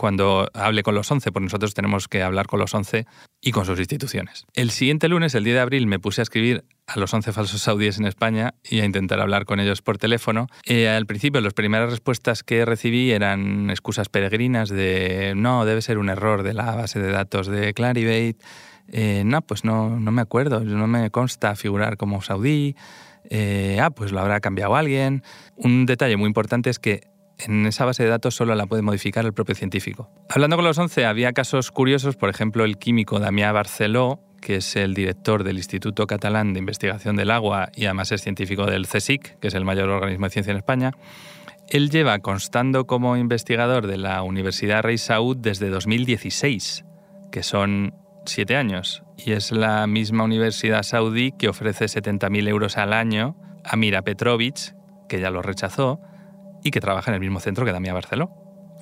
cuando 0.00 0.48
hable 0.54 0.82
con 0.82 0.94
los 0.94 1.10
11, 1.10 1.30
porque 1.30 1.44
nosotros 1.44 1.74
tenemos 1.74 2.08
que 2.08 2.22
hablar 2.22 2.46
con 2.46 2.58
los 2.58 2.72
11 2.72 3.04
y 3.42 3.52
con 3.52 3.66
sus 3.66 3.78
instituciones. 3.78 4.46
El 4.54 4.70
siguiente 4.70 5.08
lunes, 5.08 5.34
el 5.34 5.44
10 5.44 5.56
de 5.56 5.60
abril, 5.60 5.86
me 5.86 5.98
puse 5.98 6.22
a 6.22 6.24
escribir 6.24 6.64
a 6.86 6.98
los 6.98 7.12
11 7.12 7.32
falsos 7.32 7.60
saudíes 7.60 7.98
en 7.98 8.06
España 8.06 8.54
y 8.64 8.80
a 8.80 8.86
intentar 8.86 9.20
hablar 9.20 9.44
con 9.44 9.60
ellos 9.60 9.82
por 9.82 9.98
teléfono. 9.98 10.46
Eh, 10.64 10.88
al 10.88 11.04
principio, 11.04 11.42
las 11.42 11.52
primeras 11.52 11.90
respuestas 11.90 12.42
que 12.42 12.64
recibí 12.64 13.10
eran 13.10 13.68
excusas 13.68 14.08
peregrinas 14.08 14.70
de 14.70 15.34
no, 15.36 15.66
debe 15.66 15.82
ser 15.82 15.98
un 15.98 16.08
error 16.08 16.44
de 16.44 16.54
la 16.54 16.74
base 16.74 16.98
de 16.98 17.10
datos 17.10 17.46
de 17.46 17.74
Clarivate 17.74 18.38
eh, 18.90 19.22
no, 19.24 19.42
pues 19.42 19.64
no, 19.64 19.98
no, 19.98 20.10
me 20.10 20.22
acuerdo, 20.22 20.60
no 20.60 20.86
me 20.86 21.10
consta 21.10 21.54
figurar 21.56 21.96
como 21.96 22.22
saudí. 22.22 22.76
Eh, 23.28 23.78
ah, 23.80 23.90
pues 23.90 24.12
lo 24.12 24.20
habrá 24.20 24.40
cambiado 24.40 24.74
alguien. 24.76 25.22
Un 25.56 25.86
detalle 25.86 26.16
muy 26.16 26.26
importante 26.26 26.70
es 26.70 26.78
que 26.78 27.02
en 27.38 27.66
esa 27.66 27.84
base 27.84 28.02
de 28.02 28.10
datos 28.10 28.34
solo 28.34 28.54
la 28.54 28.66
puede 28.66 28.82
modificar 28.82 29.24
el 29.24 29.32
propio 29.32 29.54
científico. 29.54 30.10
Hablando 30.28 30.56
con 30.56 30.64
los 30.64 30.78
11, 30.78 31.06
había 31.06 31.32
casos 31.32 31.70
curiosos, 31.70 32.16
por 32.16 32.28
ejemplo, 32.28 32.64
el 32.64 32.78
químico 32.78 33.18
Damià 33.18 33.52
Barceló, 33.52 34.20
que 34.40 34.56
es 34.56 34.76
el 34.76 34.94
director 34.94 35.44
del 35.44 35.56
Instituto 35.56 36.06
Catalán 36.06 36.52
de 36.52 36.58
Investigación 36.58 37.16
del 37.16 37.30
Agua 37.30 37.70
y 37.74 37.84
además 37.84 38.12
es 38.12 38.22
científico 38.22 38.66
del 38.66 38.86
CSIC, 38.86 39.38
que 39.38 39.48
es 39.48 39.54
el 39.54 39.64
mayor 39.64 39.88
organismo 39.90 40.26
de 40.26 40.30
ciencia 40.30 40.50
en 40.50 40.56
España. 40.56 40.92
Él 41.68 41.90
lleva 41.90 42.18
constando 42.18 42.86
como 42.86 43.16
investigador 43.16 43.86
de 43.86 43.96
la 43.96 44.22
Universidad 44.22 44.82
Rey 44.82 44.98
Saud 44.98 45.36
desde 45.36 45.68
2016 45.68 46.84
que 47.30 47.42
son 47.42 47.94
siete 48.26 48.56
años. 48.56 49.02
Y 49.16 49.32
es 49.32 49.52
la 49.52 49.86
misma 49.86 50.24
universidad 50.24 50.82
saudí 50.82 51.32
que 51.32 51.48
ofrece 51.48 51.86
70.000 51.86 52.48
euros 52.48 52.76
al 52.76 52.92
año 52.92 53.36
a 53.64 53.76
Mira 53.76 54.02
Petrovic, 54.02 54.74
que 55.08 55.20
ya 55.20 55.30
lo 55.30 55.42
rechazó, 55.42 56.00
y 56.62 56.70
que 56.70 56.80
trabaja 56.80 57.10
en 57.10 57.16
el 57.16 57.20
mismo 57.20 57.40
centro 57.40 57.64
que 57.64 57.72
Damia 57.72 57.94
Barceló. 57.94 58.30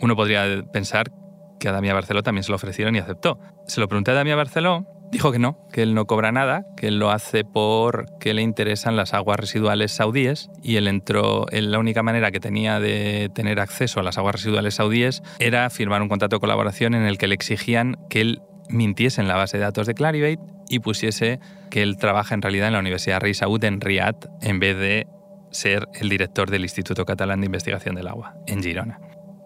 Uno 0.00 0.16
podría 0.16 0.62
pensar 0.72 1.12
que 1.58 1.68
a 1.68 1.72
Damia 1.72 1.94
Barceló 1.94 2.22
también 2.22 2.44
se 2.44 2.50
lo 2.50 2.56
ofrecieron 2.56 2.94
y 2.94 2.98
aceptó. 2.98 3.38
Se 3.66 3.80
lo 3.80 3.88
pregunté 3.88 4.12
a 4.12 4.14
Damia 4.14 4.36
Barceló, 4.36 4.86
dijo 5.10 5.32
que 5.32 5.38
no, 5.38 5.66
que 5.72 5.82
él 5.82 5.94
no 5.94 6.06
cobra 6.06 6.32
nada, 6.32 6.64
que 6.76 6.88
él 6.88 6.98
lo 6.98 7.10
hace 7.10 7.44
porque 7.44 8.34
le 8.34 8.42
interesan 8.42 8.96
las 8.96 9.14
aguas 9.14 9.40
residuales 9.40 9.92
saudíes 9.92 10.50
y 10.62 10.76
él 10.76 10.88
entró, 10.88 11.46
en 11.50 11.70
la 11.70 11.78
única 11.78 12.02
manera 12.02 12.30
que 12.30 12.40
tenía 12.40 12.80
de 12.80 13.30
tener 13.34 13.60
acceso 13.60 14.00
a 14.00 14.02
las 14.02 14.18
aguas 14.18 14.36
residuales 14.36 14.74
saudíes 14.74 15.22
era 15.38 15.68
firmar 15.70 16.02
un 16.02 16.08
contrato 16.08 16.36
de 16.36 16.40
colaboración 16.40 16.94
en 16.94 17.02
el 17.02 17.18
que 17.18 17.26
le 17.26 17.34
exigían 17.34 17.96
que 18.08 18.20
él 18.20 18.42
mintiese 18.68 19.20
en 19.20 19.28
la 19.28 19.36
base 19.36 19.58
de 19.58 19.64
datos 19.64 19.86
de 19.86 19.94
Clarivate 19.94 20.40
y 20.68 20.80
pusiese 20.80 21.40
que 21.70 21.82
él 21.82 21.96
trabaja 21.96 22.34
en 22.34 22.42
realidad 22.42 22.68
en 22.68 22.74
la 22.74 22.80
Universidad 22.80 23.20
Rey 23.20 23.34
Saud 23.34 23.62
en 23.64 23.80
Riad 23.80 24.16
en 24.42 24.60
vez 24.60 24.76
de 24.76 25.06
ser 25.50 25.88
el 25.94 26.08
director 26.08 26.50
del 26.50 26.62
Instituto 26.62 27.04
Catalán 27.04 27.40
de 27.40 27.46
Investigación 27.46 27.94
del 27.94 28.08
Agua 28.08 28.34
en 28.46 28.62
Girona. 28.62 29.00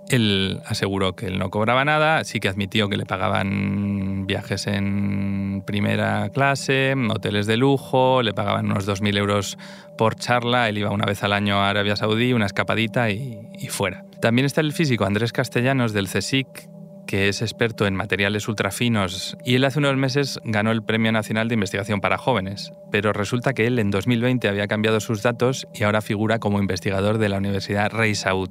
Él 0.08 0.60
aseguró 0.66 1.14
que 1.14 1.26
él 1.26 1.38
no 1.38 1.50
cobraba 1.50 1.84
nada, 1.84 2.24
sí 2.24 2.40
que 2.40 2.48
admitió 2.48 2.88
que 2.88 2.96
le 2.96 3.06
pagaban 3.06 4.26
viajes 4.26 4.66
en 4.66 5.62
primera 5.64 6.28
clase, 6.30 6.94
hoteles 7.08 7.46
de 7.46 7.56
lujo, 7.56 8.22
le 8.22 8.34
pagaban 8.34 8.66
unos 8.66 8.86
2.000 8.86 9.16
euros 9.16 9.58
por 9.96 10.16
charla, 10.16 10.68
él 10.68 10.78
iba 10.78 10.90
una 10.90 11.06
vez 11.06 11.22
al 11.22 11.32
año 11.32 11.56
a 11.56 11.70
Arabia 11.70 11.96
Saudí, 11.96 12.32
una 12.32 12.46
escapadita 12.46 13.10
y, 13.10 13.38
y 13.58 13.68
fuera. 13.68 14.04
También 14.20 14.44
está 14.44 14.60
el 14.60 14.72
físico 14.72 15.04
Andrés 15.04 15.32
Castellanos 15.32 15.92
del 15.92 16.08
CSIC, 16.08 16.68
que 17.06 17.28
es 17.28 17.42
experto 17.42 17.86
en 17.86 17.94
materiales 17.94 18.48
ultrafinos 18.48 19.36
y 19.44 19.54
él 19.54 19.64
hace 19.64 19.78
unos 19.78 19.96
meses 19.96 20.40
ganó 20.44 20.70
el 20.70 20.82
Premio 20.82 21.12
Nacional 21.12 21.48
de 21.48 21.54
Investigación 21.54 22.00
para 22.00 22.18
Jóvenes, 22.18 22.72
pero 22.90 23.12
resulta 23.12 23.52
que 23.52 23.66
él 23.66 23.78
en 23.78 23.90
2020 23.90 24.48
había 24.48 24.66
cambiado 24.66 25.00
sus 25.00 25.22
datos 25.22 25.66
y 25.74 25.84
ahora 25.84 26.00
figura 26.00 26.38
como 26.38 26.58
investigador 26.58 27.18
de 27.18 27.28
la 27.28 27.38
Universidad 27.38 27.90
Rey 27.90 28.14
Saud. 28.14 28.50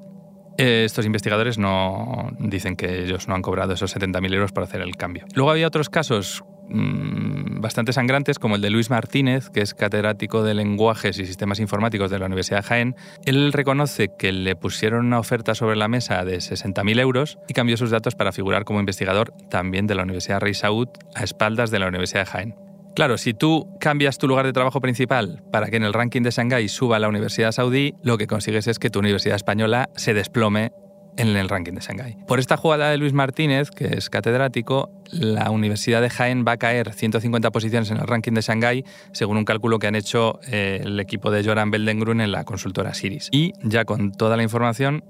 Eh, 0.58 0.84
estos 0.86 1.05
investigadores 1.05 1.58
no 1.58 2.31
dicen 2.39 2.75
que 2.75 3.03
ellos 3.03 3.27
no 3.27 3.36
han 3.36 3.41
cobrado 3.41 3.74
esos 3.74 3.96
70.000 3.96 4.34
euros 4.34 4.51
para 4.51 4.65
hacer 4.65 4.81
el 4.81 4.96
cambio. 4.98 5.25
Luego 5.34 5.51
había 5.51 5.67
otros 5.67 5.89
casos 5.89 6.43
Mm, 6.73 7.59
bastante 7.59 7.91
sangrantes, 7.91 8.39
como 8.39 8.55
el 8.55 8.61
de 8.61 8.69
Luis 8.69 8.89
Martínez, 8.89 9.49
que 9.49 9.61
es 9.61 9.73
catedrático 9.73 10.41
de 10.43 10.53
lenguajes 10.53 11.19
y 11.19 11.25
sistemas 11.25 11.59
informáticos 11.59 12.09
de 12.09 12.17
la 12.17 12.27
Universidad 12.27 12.59
de 12.59 12.63
Jaén. 12.63 12.95
Él 13.25 13.51
reconoce 13.51 14.09
que 14.17 14.31
le 14.31 14.55
pusieron 14.55 15.05
una 15.05 15.19
oferta 15.19 15.53
sobre 15.53 15.75
la 15.75 15.89
mesa 15.89 16.23
de 16.23 16.37
60.000 16.37 16.99
euros 16.99 17.37
y 17.49 17.53
cambió 17.53 17.75
sus 17.75 17.91
datos 17.91 18.15
para 18.15 18.31
figurar 18.31 18.63
como 18.63 18.79
investigador 18.79 19.33
también 19.49 19.85
de 19.85 19.95
la 19.95 20.03
Universidad 20.03 20.39
Rey 20.39 20.53
Saud 20.53 20.87
a 21.13 21.23
espaldas 21.23 21.71
de 21.71 21.79
la 21.79 21.87
Universidad 21.87 22.21
de 22.21 22.25
Jaén. 22.25 22.55
Claro, 22.95 23.17
si 23.17 23.33
tú 23.33 23.69
cambias 23.79 24.17
tu 24.17 24.27
lugar 24.27 24.45
de 24.45 24.53
trabajo 24.53 24.81
principal 24.81 25.43
para 25.51 25.67
que 25.67 25.77
en 25.77 25.83
el 25.83 25.93
ranking 25.93 26.23
de 26.23 26.31
Shanghái 26.31 26.67
suba 26.67 26.99
la 26.99 27.07
Universidad 27.07 27.53
Saudí, 27.53 27.95
lo 28.03 28.17
que 28.17 28.27
consigues 28.27 28.67
es 28.67 28.79
que 28.79 28.89
tu 28.89 28.99
Universidad 28.99 29.37
Española 29.37 29.89
se 29.95 30.13
desplome 30.13 30.73
en 31.18 31.36
el 31.36 31.50
ranking 31.50 31.74
de 31.74 31.82
Shanghái. 31.82 32.18
Por 32.27 32.39
esta 32.39 32.58
jugada 32.58 32.89
de 32.89 32.98
Luis 32.98 33.13
Martínez, 33.13 33.72
que 33.72 33.86
es 33.86 34.10
catedrático, 34.10 34.91
la 35.12 35.51
Universidad 35.51 36.01
de 36.01 36.10
Jaén 36.10 36.46
va 36.48 36.53
a 36.53 36.58
caer 36.58 36.94
150 36.94 37.51
posiciones 37.51 37.91
en 37.91 37.98
el 37.98 38.08
ranking 38.08 38.34
de 38.34 38.41
Shanghái, 38.41 38.86
según 39.12 39.38
un 39.38 39.46
cálculo 39.46 39.80
que 39.80 39.88
han 39.88 39.96
hecho 39.96 40.39
eh, 40.48 40.82
el 40.84 41.00
equipo 41.00 41.32
de 41.32 41.44
Joran 41.44 41.72
Beldengrun 41.72 42.22
en 42.22 42.32
la 42.32 42.44
consultora 42.44 42.94
Siris. 42.94 43.30
Y 43.32 43.53
ya 43.63 43.86
con 43.86 44.12
toda 44.12 44.38
la 44.38 44.44
información, 44.44 45.03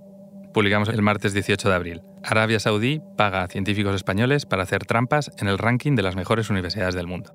publicamos 0.54 0.90
el 0.90 1.02
martes 1.02 1.34
18 1.34 1.70
de 1.70 1.76
abril. 1.76 2.02
Arabia 2.24 2.60
Saudí 2.60 3.02
paga 3.18 3.44
a 3.44 3.48
científicos 3.48 3.96
españoles 3.96 4.46
para 4.46 4.64
hacer 4.64 4.86
trampas 4.86 5.32
en 5.38 5.48
el 5.48 5.58
ranking 5.58 5.96
de 5.96 6.04
las 6.04 6.16
mejores 6.16 6.50
universidades 6.50 6.96
del 6.96 7.08
mundo. 7.08 7.34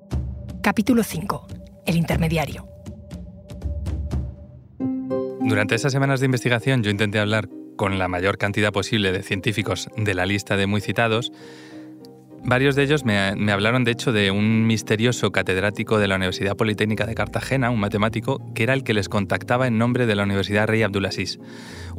Capítulo 0.61 1.03
5. 1.03 1.47
El 1.85 1.95
intermediario. 1.95 2.67
Durante 5.47 5.75
esas 5.75 5.93
semanas 5.93 6.19
de 6.19 6.25
investigación 6.25 6.83
yo 6.83 6.91
intenté 6.91 7.19
hablar 7.19 7.47
con 7.77 7.97
la 7.97 8.09
mayor 8.09 8.37
cantidad 8.37 8.73
posible 8.73 9.13
de 9.13 9.23
científicos 9.23 9.89
de 9.95 10.13
la 10.13 10.25
lista 10.25 10.57
de 10.57 10.67
muy 10.67 10.81
citados, 10.81 11.31
varios 12.43 12.75
de 12.75 12.83
ellos 12.83 13.05
me, 13.05 13.51
hablaron 13.51 13.83
de 13.83 13.91
hecho 13.91 14.11
de 14.11 14.31
un 14.31 14.65
misterioso 14.65 15.31
catedrático 15.31 15.99
de 15.99 16.07
la 16.07 16.15
Universidad 16.15 16.55
Politécnica 16.55 17.05
de 17.05 17.15
Cartagena, 17.15 17.69
un 17.69 17.79
matemático, 17.79 18.41
que 18.53 18.63
era 18.63 18.73
el 18.73 18.83
que 18.83 18.93
les 18.93 19.09
contactaba 19.09 19.67
en 19.67 19.77
nombre 19.77 20.05
de 20.05 20.15
la 20.15 20.23
Universidad 20.23 20.67
Rey 20.67 20.81
Abdulaziz. 20.83 21.39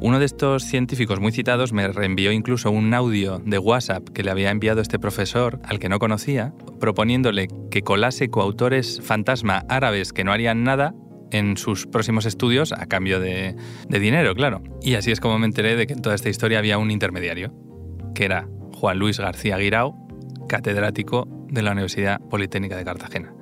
Uno 0.01 0.19
de 0.19 0.27
estos 0.27 0.65
científicos 0.65 1.21
muy 1.21 1.33
citados 1.33 1.73
me 1.73 1.89
reenvió 1.89 2.33
incluso 2.33 2.71
un 2.71 2.93
audio 2.95 3.39
de 3.45 3.59
WhatsApp 3.59 4.09
que 4.09 4.23
le 4.23 4.31
había 4.31 4.51
enviado 4.51 4.81
este 4.81 4.99
profesor, 4.99 5.61
al 5.65 5.79
que 5.79 5.89
no 5.89 5.99
conocía, 5.99 6.53
proponiéndole 6.81 7.49
que 7.71 7.83
colase 7.83 8.31
coautores 8.31 9.01
fantasma 9.03 9.65
árabes 9.69 10.13
que 10.13 10.25
no 10.25 10.33
harían 10.33 10.65
nada 10.65 10.95
en 11.31 11.57
sus 11.57 11.87
próximos 11.87 12.27
estudios 12.27 12.73
a 12.73 12.87
cambio 12.87 13.21
de, 13.21 13.57
dinero, 13.89 14.35
claro. 14.35 14.63
Y 14.83 14.95
así 14.95 15.11
es 15.11 15.21
como 15.21 15.39
me 15.39 15.47
enteré 15.47 15.77
de 15.77 15.87
que 15.87 15.95
en 15.95 16.03
toda 16.03 16.15
esta 16.15 16.29
historia 16.29 16.59
había 16.59 16.79
un 16.79 16.91
intermediario, 16.91 17.53
que 18.15 18.25
era 18.25 18.49
Juan 18.75 18.99
Luis 18.99 19.19
García 19.19 19.59
Guirao, 19.59 19.95
catedrático 20.49 21.29
de 21.49 21.63
la 21.63 21.73
Universidad 21.73 22.21
Politécnica 22.21 22.77
de 22.77 22.85
Cartagena. 22.85 23.33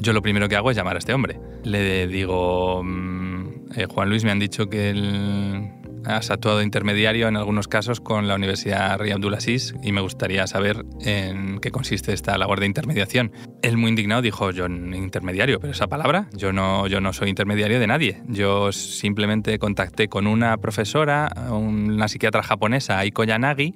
Yo 0.00 0.12
lo 0.12 0.22
primero 0.22 0.48
que 0.48 0.56
hago 0.56 0.70
es 0.70 0.76
llamar 0.76 0.96
a 0.96 0.98
este 0.98 1.14
hombre. 1.14 1.38
Le 1.64 2.06
digo, 2.06 2.82
mm, 2.82 3.48
eh, 3.76 3.86
Juan 3.88 4.08
Luis, 4.08 4.24
me 4.24 4.30
han 4.30 4.38
dicho 4.38 4.68
que 4.68 4.90
el 4.90 5.70
Has 6.04 6.30
actuado 6.30 6.62
intermediario 6.62 7.28
en 7.28 7.36
algunos 7.36 7.68
casos 7.68 8.00
con 8.00 8.26
la 8.26 8.34
Universidad 8.34 8.98
Rey 8.98 9.12
Abdulaziz 9.12 9.74
y 9.82 9.92
me 9.92 10.00
gustaría 10.00 10.46
saber 10.46 10.84
en 11.00 11.60
qué 11.60 11.70
consiste 11.70 12.12
esta 12.12 12.36
labor 12.38 12.58
de 12.58 12.66
intermediación. 12.66 13.32
Él 13.62 13.76
muy 13.76 13.90
indignado 13.90 14.20
dijo, 14.20 14.50
yo 14.50 14.66
intermediario, 14.66 15.60
pero 15.60 15.72
esa 15.72 15.86
palabra, 15.86 16.28
yo 16.32 16.52
no, 16.52 16.88
yo 16.88 17.00
no 17.00 17.12
soy 17.12 17.28
intermediario 17.28 17.78
de 17.78 17.86
nadie. 17.86 18.22
Yo 18.26 18.72
simplemente 18.72 19.58
contacté 19.58 20.08
con 20.08 20.26
una 20.26 20.56
profesora, 20.56 21.32
una 21.50 22.08
psiquiatra 22.08 22.42
japonesa, 22.42 22.98
Aiko 22.98 23.22
Yanagi, 23.22 23.74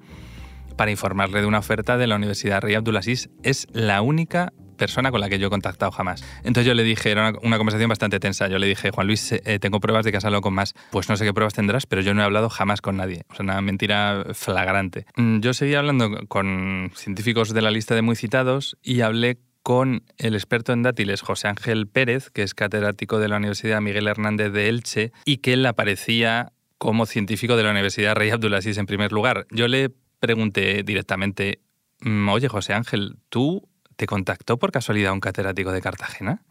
para 0.76 0.90
informarle 0.90 1.40
de 1.40 1.46
una 1.46 1.60
oferta 1.60 1.96
de 1.96 2.06
la 2.06 2.16
Universidad 2.16 2.60
Rey 2.60 2.74
Abdulaziz. 2.74 3.30
Es 3.44 3.68
la 3.72 4.02
única 4.02 4.52
persona 4.76 5.10
con 5.10 5.20
la 5.20 5.28
que 5.28 5.38
yo 5.38 5.48
he 5.48 5.50
contactado 5.50 5.90
jamás. 5.90 6.24
Entonces 6.38 6.66
yo 6.66 6.74
le 6.74 6.82
dije, 6.82 7.10
era 7.10 7.32
una, 7.42 7.58
conversación 7.58 7.88
bastante 7.88 8.20
tensa, 8.20 8.48
yo 8.48 8.58
le 8.58 8.66
dije, 8.66 8.90
Juan 8.90 9.06
Luis, 9.06 9.32
eh, 9.32 9.58
tengo 9.58 9.80
pruebas 9.80 10.04
de 10.04 10.10
que 10.10 10.18
has 10.18 10.24
hablado 10.24 10.42
con 10.42 10.54
más. 10.54 10.74
Pues 10.90 11.08
no 11.08 11.16
sé 11.16 11.24
qué 11.24 11.32
pruebas 11.32 11.54
tendrás, 11.54 11.86
pero 11.86 12.02
yo 12.02 12.14
no 12.14 12.22
he 12.22 12.24
hablado 12.24 12.48
jamás 12.48 12.80
con 12.80 12.96
nadie. 12.96 13.24
O 13.30 13.34
sea, 13.34 13.44
una 13.44 13.60
mentira 13.60 14.24
flagrante. 14.32 15.06
Mm, 15.16 15.40
yo 15.40 15.54
seguí 15.54 15.74
hablando 15.74 16.26
con 16.28 16.92
científicos 16.94 17.52
de 17.52 17.62
la 17.62 17.70
lista 17.70 17.94
de 17.94 18.02
muy 18.02 18.16
citados 18.16 18.76
y 18.82 19.00
hablé 19.00 19.38
con 19.62 20.04
el 20.18 20.36
experto 20.36 20.72
en 20.72 20.84
dátiles 20.84 21.22
José 21.22 21.48
Ángel 21.48 21.88
Pérez, 21.88 22.30
que 22.30 22.44
es 22.44 22.54
catedrático 22.54 23.18
de 23.18 23.26
la 23.26 23.38
Universidad 23.38 23.80
Miguel 23.80 24.06
Hernández 24.06 24.52
de 24.52 24.68
Elche, 24.68 25.12
y 25.24 25.38
que 25.38 25.54
él 25.54 25.66
aparecía 25.66 26.52
como 26.78 27.04
científico 27.04 27.56
de 27.56 27.64
la 27.64 27.72
Universidad 27.72 28.14
Rey 28.14 28.30
Abdulaziz 28.30 28.78
en 28.78 28.86
primer 28.86 29.10
lugar. 29.10 29.46
Yo 29.50 29.66
le 29.66 29.90
pregunté 30.20 30.82
directamente, 30.84 31.62
mm, 32.00 32.28
oye 32.28 32.48
José 32.48 32.74
Ángel, 32.74 33.16
¿tú 33.28 33.68
¿te 33.96 34.06
contactó 34.06 34.58
por 34.58 34.72
casualidad 34.72 35.12
un 35.12 35.20
catedrático 35.20 35.72
de 35.72 35.80
Cartagena? 35.80 36.42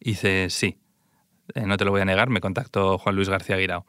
Y 0.00 0.10
dice, 0.10 0.48
sí, 0.50 0.78
eh, 1.54 1.66
no 1.66 1.76
te 1.76 1.84
lo 1.84 1.90
voy 1.90 2.00
a 2.00 2.04
negar, 2.04 2.28
me 2.28 2.40
contactó 2.40 2.98
Juan 2.98 3.16
Luis 3.16 3.28
García 3.28 3.56
Guirao. 3.56 3.86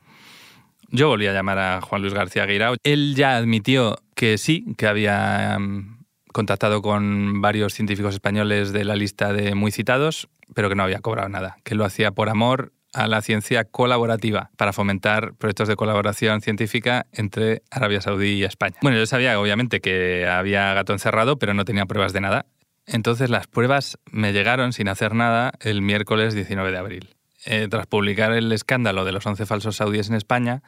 Yo 0.89 1.07
volví 1.07 1.27
a 1.27 1.33
llamar 1.33 1.57
a 1.57 1.81
Juan 1.81 2.01
Luis 2.01 2.13
García 2.13 2.45
Guirao. 2.45 2.75
Él 2.83 3.15
ya 3.15 3.35
admitió 3.35 3.97
que 4.13 4.37
sí, 4.37 4.65
que 4.77 4.87
había 4.87 5.57
mm, 5.59 6.05
contactado 6.31 6.81
con 6.81 7.41
varios 7.41 7.73
científicos 7.73 8.13
españoles 8.13 8.71
de 8.71 8.85
la 8.85 8.95
lista 8.95 9.33
de 9.33 9.55
muy 9.55 9.71
citados, 9.71 10.29
pero 10.53 10.69
que 10.69 10.75
no 10.75 10.83
había 10.83 10.99
cobrado 10.99 11.29
nada, 11.29 11.57
que 11.63 11.75
lo 11.75 11.85
hacía 11.85 12.11
por 12.11 12.29
amor 12.29 12.71
a 12.93 13.07
la 13.07 13.21
ciencia 13.21 13.65
colaborativa 13.65 14.51
para 14.57 14.71
fomentar 14.71 15.33
proyectos 15.35 15.67
de 15.67 15.75
colaboración 15.75 16.41
científica 16.41 17.07
entre 17.11 17.61
Arabia 17.69 17.99
Saudí 17.99 18.35
y 18.35 18.43
España. 18.45 18.77
Bueno, 18.81 18.97
yo 18.97 19.05
sabía 19.05 19.39
obviamente 19.39 19.81
que 19.81 20.25
había 20.27 20.73
gato 20.73 20.93
encerrado, 20.93 21.37
pero 21.37 21.53
no 21.53 21.65
tenía 21.65 21.85
pruebas 21.85 22.13
de 22.13 22.21
nada. 22.21 22.45
Entonces 22.87 23.29
las 23.29 23.47
pruebas 23.47 23.97
me 24.11 24.33
llegaron 24.33 24.73
sin 24.73 24.87
hacer 24.87 25.15
nada 25.15 25.53
el 25.59 25.81
miércoles 25.81 26.33
19 26.33 26.71
de 26.71 26.77
abril. 26.77 27.15
Eh, 27.45 27.67
tras 27.69 27.87
publicar 27.87 28.31
el 28.31 28.51
escándalo 28.51 29.05
de 29.05 29.11
los 29.11 29.25
11 29.25 29.45
falsos 29.45 29.75
saudíes 29.75 30.09
en 30.09 30.15
España, 30.15 30.63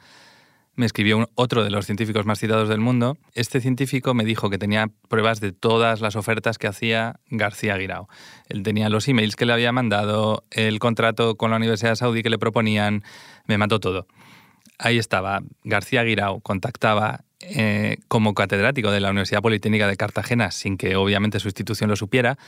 me 0.78 0.86
escribió 0.86 1.28
otro 1.34 1.64
de 1.64 1.70
los 1.70 1.86
científicos 1.86 2.24
más 2.24 2.38
citados 2.38 2.68
del 2.68 2.78
mundo. 2.78 3.18
Este 3.34 3.60
científico 3.60 4.14
me 4.14 4.24
dijo 4.24 4.48
que 4.48 4.58
tenía 4.58 4.88
pruebas 5.08 5.40
de 5.40 5.50
todas 5.50 6.00
las 6.00 6.14
ofertas 6.14 6.56
que 6.56 6.68
hacía 6.68 7.18
García 7.30 7.76
Guirao. 7.76 8.08
Él 8.48 8.62
tenía 8.62 8.88
los 8.88 9.08
emails 9.08 9.34
que 9.34 9.44
le 9.44 9.52
había 9.52 9.72
mandado, 9.72 10.44
el 10.52 10.78
contrato 10.78 11.36
con 11.36 11.50
la 11.50 11.56
Universidad 11.56 11.96
Saudí 11.96 12.22
que 12.22 12.30
le 12.30 12.38
proponían, 12.38 13.02
me 13.46 13.58
mandó 13.58 13.80
todo. 13.80 14.06
Ahí 14.78 14.98
estaba, 14.98 15.40
García 15.64 16.04
Guirao 16.04 16.38
contactaba 16.40 17.24
eh, 17.40 17.98
como 18.08 18.34
catedrático 18.34 18.90
de 18.90 19.00
la 19.00 19.10
Universidad 19.10 19.42
Politécnica 19.42 19.86
de 19.86 19.96
Cartagena, 19.96 20.50
sin 20.50 20.76
que 20.76 20.96
obviamente 20.96 21.40
su 21.40 21.48
institución 21.48 21.90
lo 21.90 21.96
supiera, 21.96 22.38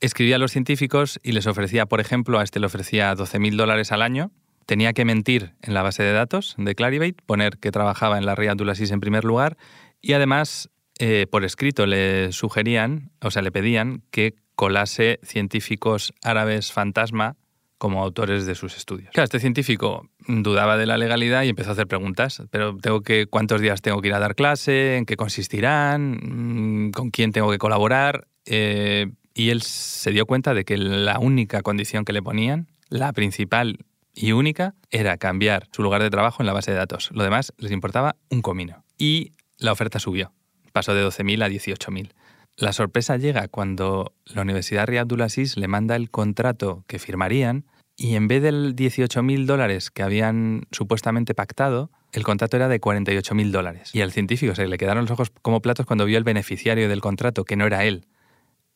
escribía 0.00 0.36
a 0.36 0.38
los 0.38 0.52
científicos 0.52 1.18
y 1.22 1.32
les 1.32 1.46
ofrecía, 1.46 1.86
por 1.86 2.00
ejemplo, 2.00 2.38
a 2.38 2.44
este 2.44 2.60
le 2.60 2.66
ofrecía 2.66 3.14
12.000 3.14 3.56
dólares 3.56 3.92
al 3.92 4.02
año. 4.02 4.30
Tenía 4.66 4.92
que 4.92 5.04
mentir 5.04 5.54
en 5.62 5.74
la 5.74 5.82
base 5.82 6.02
de 6.02 6.12
datos 6.12 6.54
de 6.58 6.74
Clarivate, 6.74 7.16
poner 7.26 7.58
que 7.58 7.70
trabajaba 7.70 8.18
en 8.18 8.26
la 8.26 8.34
Ría 8.34 8.52
Abdulaziz 8.52 8.90
en 8.90 9.00
primer 9.00 9.24
lugar 9.24 9.56
y 10.00 10.12
además 10.12 10.70
eh, 10.98 11.26
por 11.30 11.44
escrito 11.44 11.86
le 11.86 12.32
sugerían, 12.32 13.10
o 13.20 13.30
sea, 13.30 13.42
le 13.42 13.50
pedían 13.50 14.02
que 14.10 14.34
colase 14.54 15.18
científicos 15.22 16.14
árabes 16.22 16.72
fantasma 16.72 17.36
como 17.84 18.02
autores 18.02 18.46
de 18.46 18.54
sus 18.54 18.78
estudios. 18.78 19.10
Claro, 19.12 19.24
este 19.24 19.40
científico 19.40 20.08
dudaba 20.26 20.78
de 20.78 20.86
la 20.86 20.96
legalidad 20.96 21.42
y 21.42 21.50
empezó 21.50 21.68
a 21.68 21.72
hacer 21.74 21.86
preguntas. 21.86 22.42
Pero 22.50 22.78
tengo 22.78 23.02
que, 23.02 23.26
¿cuántos 23.26 23.60
días 23.60 23.82
tengo 23.82 24.00
que 24.00 24.08
ir 24.08 24.14
a 24.14 24.18
dar 24.18 24.34
clase? 24.34 24.96
¿En 24.96 25.04
qué 25.04 25.16
consistirán? 25.16 26.12
Mm, 26.22 26.92
¿Con 26.92 27.10
quién 27.10 27.30
tengo 27.30 27.50
que 27.50 27.58
colaborar? 27.58 28.26
Eh, 28.46 29.08
y 29.34 29.50
él 29.50 29.60
se 29.60 30.12
dio 30.12 30.24
cuenta 30.24 30.54
de 30.54 30.64
que 30.64 30.78
la 30.78 31.18
única 31.18 31.60
condición 31.60 32.06
que 32.06 32.14
le 32.14 32.22
ponían, 32.22 32.68
la 32.88 33.12
principal 33.12 33.76
y 34.14 34.32
única, 34.32 34.74
era 34.90 35.18
cambiar 35.18 35.68
su 35.70 35.82
lugar 35.82 36.02
de 36.02 36.08
trabajo 36.08 36.42
en 36.42 36.46
la 36.46 36.54
base 36.54 36.70
de 36.70 36.78
datos. 36.78 37.10
Lo 37.12 37.22
demás 37.22 37.52
les 37.58 37.70
importaba 37.70 38.16
un 38.30 38.40
comino. 38.40 38.82
Y 38.96 39.32
la 39.58 39.72
oferta 39.72 39.98
subió. 39.98 40.32
Pasó 40.72 40.94
de 40.94 41.06
12.000 41.06 41.44
a 41.44 41.48
18.000. 41.50 42.14
La 42.56 42.72
sorpresa 42.72 43.18
llega 43.18 43.46
cuando 43.48 44.14
la 44.24 44.40
Universidad 44.40 44.88
Abdulaziz 44.88 45.58
le 45.58 45.68
manda 45.68 45.96
el 45.96 46.10
contrato 46.10 46.82
que 46.86 46.98
firmarían 46.98 47.66
y 47.96 48.16
en 48.16 48.28
vez 48.28 48.42
del 48.42 48.74
18.000 48.74 49.46
dólares 49.46 49.90
que 49.90 50.02
habían 50.02 50.66
supuestamente 50.72 51.34
pactado, 51.34 51.90
el 52.12 52.24
contrato 52.24 52.56
era 52.56 52.68
de 52.68 52.80
48.000 52.80 53.50
dólares. 53.50 53.90
Y 53.92 54.00
al 54.00 54.12
científico 54.12 54.54
se 54.54 54.66
le 54.66 54.78
quedaron 54.78 55.04
los 55.04 55.10
ojos 55.10 55.32
como 55.42 55.60
platos 55.60 55.86
cuando 55.86 56.04
vio 56.04 56.18
el 56.18 56.24
beneficiario 56.24 56.88
del 56.88 57.00
contrato, 57.00 57.44
que 57.44 57.56
no 57.56 57.66
era 57.66 57.84
él, 57.84 58.06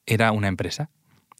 era 0.07 0.33
una 0.33 0.49
empresa 0.49 0.91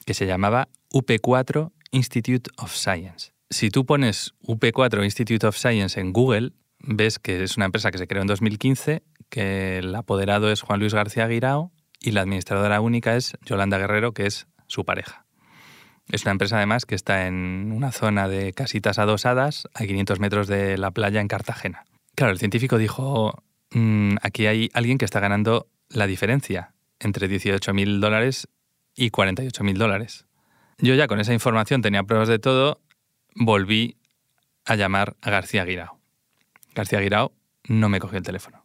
que 0.05 0.15
se 0.15 0.27
llamaba 0.27 0.69
UP4 0.93 1.73
Institute 1.91 2.51
of 2.59 2.75
Science. 2.75 3.33
Si 3.51 3.71
tú 3.71 3.87
pones 3.87 4.35
UP4 4.43 5.05
Institute 5.05 5.47
of 5.47 5.57
Science 5.57 5.99
en 5.99 6.13
Google, 6.13 6.53
ves 6.81 7.19
que 7.19 7.43
es 7.43 7.57
una 7.57 7.67
empresa 7.67 7.91
que 7.91 7.99
se 7.99 8.07
creó 8.07 8.23
en 8.23 8.29
2015, 8.29 9.03
que 9.29 9.79
el 9.79 9.95
apoderado 9.95 10.51
es 10.51 10.63
Juan 10.63 10.81
Luis 10.81 10.95
García 10.95 11.27
Guirao 11.27 11.73
y 12.01 12.13
la 12.13 12.23
administradora 12.23 12.81
única 12.81 13.17
es 13.17 13.37
Yolanda 13.45 13.79
Guerrero, 13.79 14.13
que 14.13 14.27
es 14.27 14.47
su 14.67 14.85
pareja. 14.85 15.28
Es 16.11 16.23
una 16.25 16.33
empresa 16.33 16.57
además 16.57 16.87
que 16.87 16.95
está 16.95 17.27
en 17.27 17.71
una 17.73 17.93
zona 17.93 18.29
de 18.29 18.53
casitas 18.53 18.99
adosadas 18.99 19.69
a 19.75 19.85
500 19.85 20.21
metros 20.21 20.49
de 20.49 20.79
la 20.79 20.91
playa 20.91 21.21
en 21.21 21.29
Cartagena. 21.29 21.85
Claro, 22.15 22.33
el 22.33 22.39
científico 22.39 22.79
dijo, 22.79 23.43
mm, 23.73 24.17
aquí 24.23 24.47
hay 24.47 24.71
alguien 24.73 24.99
que 24.99 25.05
está 25.05 25.21
ganando 25.21 25.69
la 25.91 26.07
diferencia 26.07 26.75
entre 26.99 27.29
18.000 27.29 28.01
dólares 28.01 28.49
y 28.95 29.11
48.000 29.11 29.77
dólares. 29.77 30.27
Yo 30.79 30.95
ya 30.95 31.09
con 31.09 31.21
esa 31.21 31.35
información 31.35 31.83
tenía 31.83 32.03
pruebas 32.03 32.29
de 32.29 32.39
todo, 32.39 32.81
volví 33.35 33.97
a 34.65 34.77
llamar 34.77 35.17
a 35.21 35.31
García 35.31 35.65
Guirao. 35.65 35.99
García 36.75 37.01
Guirao 37.01 37.33
no 37.69 37.89
me 37.89 38.01
cogió 38.01 38.19
el 38.19 38.25
teléfono. 38.25 38.65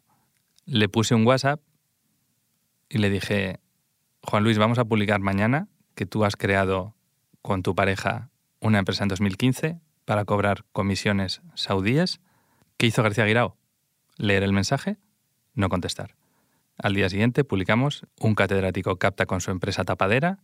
Le 0.65 0.87
puse 0.87 1.13
un 1.13 1.25
WhatsApp 1.27 1.59
y 2.87 2.99
le 2.99 3.09
dije, 3.09 3.59
Juan 4.21 4.43
Luis, 4.43 4.57
vamos 4.57 4.79
a 4.79 4.85
publicar 4.85 5.19
mañana 5.19 5.67
que 5.95 6.05
tú 6.05 6.23
has 6.23 6.35
creado 6.35 6.95
con 7.43 7.61
tu 7.61 7.75
pareja 7.75 8.31
una 8.59 8.79
empresa 8.79 9.03
en 9.03 9.09
2015 9.09 9.79
para 10.05 10.25
cobrar 10.25 10.65
comisiones 10.71 11.41
saudíes. 11.53 12.21
¿Qué 12.77 12.87
hizo 12.87 13.03
García 13.03 13.25
Guirao? 13.25 13.57
Leer 14.17 14.41
el 14.41 14.53
mensaje, 14.53 14.97
no 15.53 15.69
contestar. 15.69 16.15
Al 16.77 16.95
día 16.95 17.09
siguiente 17.09 17.43
publicamos 17.43 18.07
un 18.19 18.33
catedrático 18.33 18.97
capta 18.97 19.27
con 19.27 19.41
su 19.41 19.51
empresa 19.51 19.83
tapadera 19.83 20.39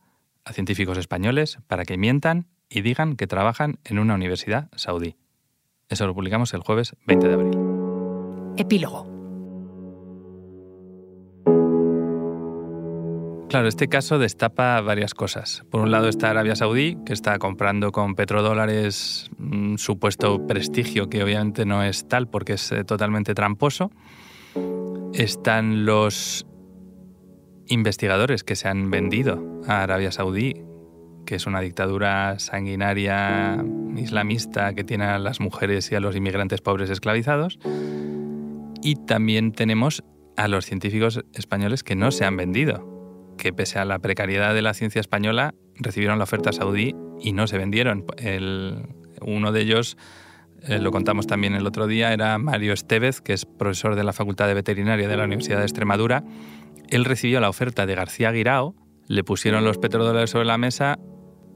a 0.45 0.53
científicos 0.53 0.97
españoles 0.97 1.57
para 1.67 1.85
que 1.85 1.97
mientan 1.97 2.47
y 2.69 2.81
digan 2.81 3.15
que 3.15 3.27
trabajan 3.27 3.79
en 3.83 3.97
una 3.97 4.13
universidad 4.13 4.69
saudí. 4.75 5.15
Eso 5.87 6.05
lo 6.05 6.13
publicamos 6.13 6.53
el 6.53 6.61
jueves 6.61 6.95
20 7.07 7.27
de 7.27 7.33
abril. 7.33 7.57
Epílogo. 8.57 9.18
Claro, 13.49 13.67
este 13.67 13.87
caso 13.87 14.19
destapa 14.19 14.79
varias 14.81 15.15
cosas. 15.15 15.63
Por 15.71 15.81
un 15.81 15.89
lado 15.89 16.07
está 16.07 16.29
Arabia 16.29 16.55
Saudí, 16.55 16.99
que 17.03 17.13
está 17.13 17.39
comprando 17.39 17.91
con 17.91 18.13
petrodólares 18.13 19.31
un 19.39 19.79
supuesto 19.79 20.45
prestigio 20.45 21.09
que 21.09 21.23
obviamente 21.23 21.65
no 21.65 21.81
es 21.81 22.07
tal 22.07 22.27
porque 22.27 22.53
es 22.53 22.71
eh, 22.71 22.83
totalmente 22.83 23.33
tramposo. 23.33 23.89
Están 25.15 25.87
los 25.87 26.45
investigadores 27.65 28.43
que 28.43 28.55
se 28.55 28.67
han 28.67 28.91
vendido 28.91 29.43
a 29.67 29.81
Arabia 29.81 30.11
Saudí, 30.11 30.53
que 31.25 31.33
es 31.33 31.47
una 31.47 31.61
dictadura 31.61 32.37
sanguinaria 32.37 33.65
islamista 33.97 34.75
que 34.75 34.83
tiene 34.83 35.05
a 35.05 35.17
las 35.17 35.39
mujeres 35.39 35.91
y 35.91 35.95
a 35.95 35.99
los 35.99 36.15
inmigrantes 36.15 36.61
pobres 36.61 36.91
esclavizados. 36.91 37.57
Y 38.83 38.95
también 39.07 39.53
tenemos 39.53 40.03
a 40.37 40.47
los 40.47 40.67
científicos 40.67 41.25
españoles 41.33 41.83
que 41.83 41.95
no 41.95 42.11
se 42.11 42.25
han 42.25 42.37
vendido, 42.37 42.98
que 43.39 43.53
pese 43.53 43.79
a 43.79 43.85
la 43.85 43.97
precariedad 43.97 44.53
de 44.53 44.61
la 44.61 44.75
ciencia 44.75 44.99
española, 44.99 45.55
recibieron 45.75 46.19
la 46.19 46.25
oferta 46.25 46.51
saudí 46.51 46.95
y 47.19 47.33
no 47.33 47.47
se 47.47 47.57
vendieron. 47.57 48.05
uno 49.21 49.51
de 49.51 49.61
ellos, 49.61 49.97
eh, 50.67 50.77
lo 50.77 50.91
contamos 50.91 51.25
también 51.25 51.55
el 51.55 51.65
otro 51.65 51.87
día, 51.87 52.13
era 52.13 52.37
Mario 52.37 52.73
Estevez, 52.73 53.21
que 53.21 53.33
es 53.33 53.45
profesor 53.45 53.95
de 53.95 54.03
la 54.03 54.13
Facultad 54.13 54.47
de 54.47 54.53
Veterinaria 54.53 55.07
de 55.07 55.17
la 55.17 55.23
Universidad 55.23 55.57
de 55.57 55.63
Extremadura. 55.63 56.23
Él 56.89 57.05
recibió 57.05 57.39
la 57.39 57.49
oferta 57.49 57.85
de 57.85 57.95
García 57.95 58.31
Guirao, 58.31 58.75
le 59.07 59.23
pusieron 59.23 59.63
los 59.63 59.79
petrodólares 59.79 60.29
sobre 60.29 60.45
la 60.45 60.57
mesa 60.57 60.99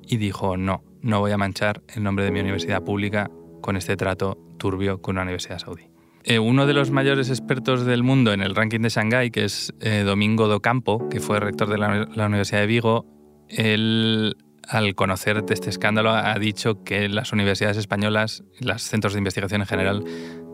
y 0.01 0.17
dijo, 0.17 0.57
no, 0.57 0.83
no 1.01 1.19
voy 1.19 1.31
a 1.31 1.37
manchar 1.37 1.83
el 1.93 2.03
nombre 2.03 2.25
de 2.25 2.31
mi 2.31 2.39
universidad 2.39 2.83
pública 2.83 3.29
con 3.61 3.77
este 3.77 3.95
trato 3.95 4.37
turbio 4.57 5.01
con 5.01 5.15
una 5.15 5.23
universidad 5.23 5.59
saudí. 5.59 5.92
Eh, 6.25 6.39
uno 6.39 6.65
de 6.65 6.73
los 6.73 6.89
mayores 6.89 7.29
expertos 7.29 7.85
del 7.85 8.01
mundo 8.01 8.31
en 8.31 8.41
el 8.41 8.55
ranking 8.55 8.79
de 8.79 8.89
Shanghái, 8.89 9.29
que 9.29 9.43
es 9.43 9.73
eh, 9.81 10.03
Domingo 10.05 10.47
Docampo, 10.47 11.09
que 11.09 11.19
fue 11.19 11.39
rector 11.39 11.69
de 11.69 11.77
la, 11.77 12.25
Universidad 12.27 12.61
de 12.61 12.67
Vigo, 12.67 13.05
él, 13.49 14.37
al 14.65 14.95
conocer 14.95 15.43
este 15.49 15.69
escándalo, 15.69 16.11
ha 16.11 16.33
dicho 16.39 16.83
que 16.85 17.09
las 17.09 17.33
universidades 17.33 17.75
españolas, 17.75 18.43
los 18.61 18.81
centros 18.83 19.13
de 19.13 19.19
investigación 19.19 19.61
en 19.61 19.67
general, 19.67 20.03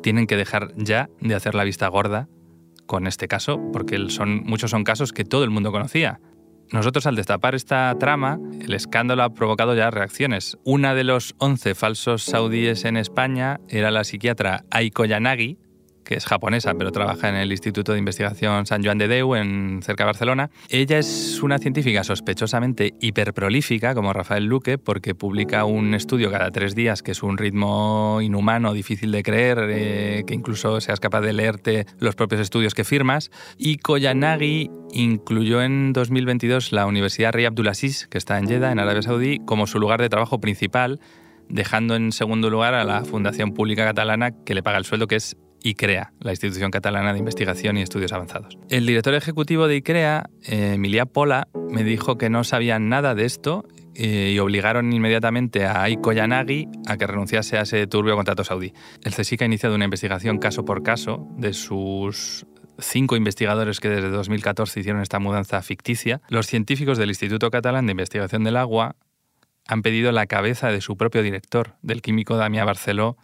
tienen 0.01 0.25
que 0.25 0.37
dejar 0.37 0.73
ya 0.75 1.07
de 1.21 1.35
hacer 1.35 1.53
la 1.53 1.63
vista 1.63 1.87
gorda 1.87 2.27
con 2.87 3.05
este 3.05 3.27
caso, 3.27 3.59
porque 3.71 4.09
son, 4.09 4.43
muchos 4.45 4.71
son 4.71 4.83
casos 4.83 5.13
que 5.13 5.23
todo 5.23 5.43
el 5.43 5.51
mundo 5.51 5.71
conocía. 5.71 6.19
Nosotros 6.71 7.07
al 7.07 7.15
destapar 7.15 7.55
esta 7.55 7.95
trama, 7.99 8.37
el 8.61 8.73
escándalo 8.73 9.23
ha 9.23 9.33
provocado 9.33 9.73
ya 9.73 9.89
reacciones. 9.89 10.57
Una 10.63 10.93
de 10.93 11.03
los 11.03 11.33
11 11.39 11.73
falsos 11.73 12.23
saudíes 12.23 12.85
en 12.85 12.95
España 12.95 13.59
era 13.69 13.89
la 13.89 14.03
psiquiatra 14.03 14.65
Aiko 14.69 15.05
Yanagi, 15.05 15.57
que 16.09 16.15
es 16.15 16.25
japonesa, 16.25 16.73
pero 16.73 16.91
trabaja 16.91 17.29
en 17.29 17.35
el 17.35 17.51
Instituto 17.51 17.93
de 17.93 17.99
Investigación 17.99 18.65
San 18.65 18.83
Juan 18.83 18.97
de 18.97 19.07
Deu, 19.07 19.35
en 19.35 19.81
cerca 19.83 20.05
de 20.05 20.07
Barcelona. 20.07 20.49
Ella 20.67 20.97
es 20.97 21.39
una 21.43 21.59
científica 21.59 22.03
sospechosamente 22.03 22.95
hiperprolífica, 22.99 23.93
como 23.93 24.11
Rafael 24.11 24.45
Luque, 24.45 24.79
porque 24.79 25.13
publica 25.13 25.65
un 25.65 25.93
estudio 25.93 26.31
cada 26.31 26.49
tres 26.49 26.73
días, 26.73 27.03
que 27.03 27.11
es 27.11 27.21
un 27.21 27.37
ritmo 27.37 28.21
inhumano, 28.23 28.73
difícil 28.73 29.11
de 29.11 29.21
creer, 29.21 29.59
eh, 29.69 30.23
que 30.25 30.33
incluso 30.33 30.81
seas 30.81 30.99
capaz 30.99 31.21
de 31.21 31.31
leerte 31.31 31.85
los 31.99 32.15
propios 32.15 32.41
estudios 32.41 32.73
que 32.73 32.83
firmas. 32.83 33.29
Y 33.59 33.77
Koyanagi 33.77 34.71
incluyó 34.91 35.61
en 35.61 35.93
2022 35.93 36.71
la 36.71 36.87
Universidad 36.87 37.33
Rey 37.33 37.45
Abdulaziz, 37.45 38.07
que 38.07 38.17
está 38.17 38.39
en 38.39 38.47
Jeddah, 38.47 38.71
en 38.71 38.79
Arabia 38.79 39.03
Saudí, 39.03 39.37
como 39.45 39.67
su 39.67 39.79
lugar 39.79 40.01
de 40.01 40.09
trabajo 40.09 40.39
principal 40.39 40.99
dejando 41.49 41.95
en 41.95 42.11
segundo 42.11 42.51
lugar 42.51 42.75
a 42.75 42.83
la 42.83 43.03
Fundación 43.03 43.53
Pública 43.53 43.83
Catalana 43.83 44.31
que 44.31 44.53
le 44.53 44.61
paga 44.61 44.77
el 44.77 44.85
sueldo, 44.85 45.07
que 45.07 45.15
es 45.15 45.35
ICREA, 45.63 46.13
la 46.19 46.31
Institución 46.31 46.71
Catalana 46.71 47.13
de 47.13 47.19
Investigación 47.19 47.77
y 47.77 47.81
Estudios 47.81 48.13
Avanzados. 48.13 48.57
El 48.69 48.85
director 48.85 49.13
ejecutivo 49.13 49.67
de 49.67 49.77
ICREA, 49.77 50.29
eh, 50.43 50.73
Emilia 50.75 51.05
Pola, 51.05 51.47
me 51.69 51.83
dijo 51.83 52.17
que 52.17 52.29
no 52.29 52.43
sabían 52.43 52.89
nada 52.89 53.15
de 53.15 53.25
esto 53.25 53.65
eh, 53.95 54.31
y 54.33 54.39
obligaron 54.39 54.93
inmediatamente 54.93 55.65
a 55.65 55.83
Aiko 55.83 56.13
Yanagi 56.13 56.67
a 56.87 56.97
que 56.97 57.07
renunciase 57.07 57.57
a 57.57 57.61
ese 57.61 57.85
turbio 57.87 58.15
contrato 58.15 58.43
saudí. 58.43 58.73
El 59.03 59.13
CSIC 59.13 59.41
ha 59.41 59.45
iniciado 59.45 59.75
una 59.75 59.85
investigación 59.85 60.37
caso 60.37 60.63
por 60.63 60.83
caso 60.83 61.27
de 61.37 61.53
sus 61.53 62.45
cinco 62.77 63.15
investigadores 63.15 63.79
que 63.79 63.89
desde 63.89 64.09
2014 64.09 64.79
hicieron 64.79 65.01
esta 65.01 65.19
mudanza 65.19 65.61
ficticia. 65.61 66.21
Los 66.29 66.47
científicos 66.47 66.97
del 66.97 67.09
Instituto 67.09 67.51
Catalán 67.51 67.85
de 67.85 67.91
Investigación 67.91 68.43
del 68.43 68.57
Agua 68.57 68.95
han 69.67 69.81
pedido 69.81 70.11
la 70.11 70.25
cabeza 70.25 70.71
de 70.71 70.81
su 70.81 70.97
propio 70.97 71.21
director, 71.21 71.75
del 71.81 72.01
químico 72.01 72.37
Damià 72.37 72.65
Barceló, 72.65 73.17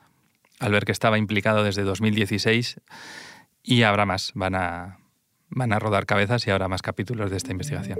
al 0.59 0.71
ver 0.71 0.85
que 0.85 0.91
estaba 0.91 1.17
implicado 1.17 1.63
desde 1.63 1.83
2016 1.83 2.81
y 3.63 3.83
habrá 3.83 4.05
más, 4.05 4.31
van 4.35 4.55
a, 4.55 4.99
van 5.49 5.73
a 5.73 5.79
rodar 5.79 6.05
cabezas 6.05 6.45
y 6.47 6.51
habrá 6.51 6.67
más 6.67 6.81
capítulos 6.81 7.31
de 7.31 7.37
esta 7.37 7.51
investigación. 7.51 7.99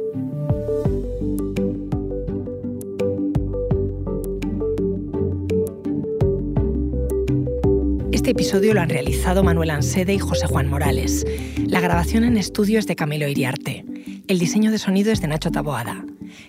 Este 8.12 8.32
episodio 8.32 8.74
lo 8.74 8.82
han 8.82 8.89
realizado 8.89 9.44
Manuel 9.44 9.70
Ansede 9.70 10.13
y 10.13 10.20
José 10.20 10.48
Juan 10.48 10.68
Morales. 10.68 11.26
La 11.68 11.80
grabación 11.80 12.24
en 12.24 12.38
estudio 12.38 12.80
es 12.80 12.88
de 12.88 12.96
Camilo 12.96 13.28
Iriarte. 13.28 13.86
El 14.28 14.39
diseño 14.39 14.72
de 14.72 14.80
sonido 14.80 15.12
es 15.12 15.22
de 15.22 15.28
Nacho 15.28 15.52
Taboada. 15.52 16.04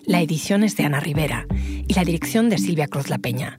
La 0.06 0.22
edición 0.22 0.64
es 0.64 0.74
de 0.76 0.84
Ana 0.84 1.00
Rivera 1.00 1.46
y 1.86 1.92
la 1.92 2.04
dirección 2.04 2.48
de 2.48 2.56
Silvia 2.56 2.86
Cruz 2.86 3.10
La 3.10 3.18
Peña. 3.18 3.58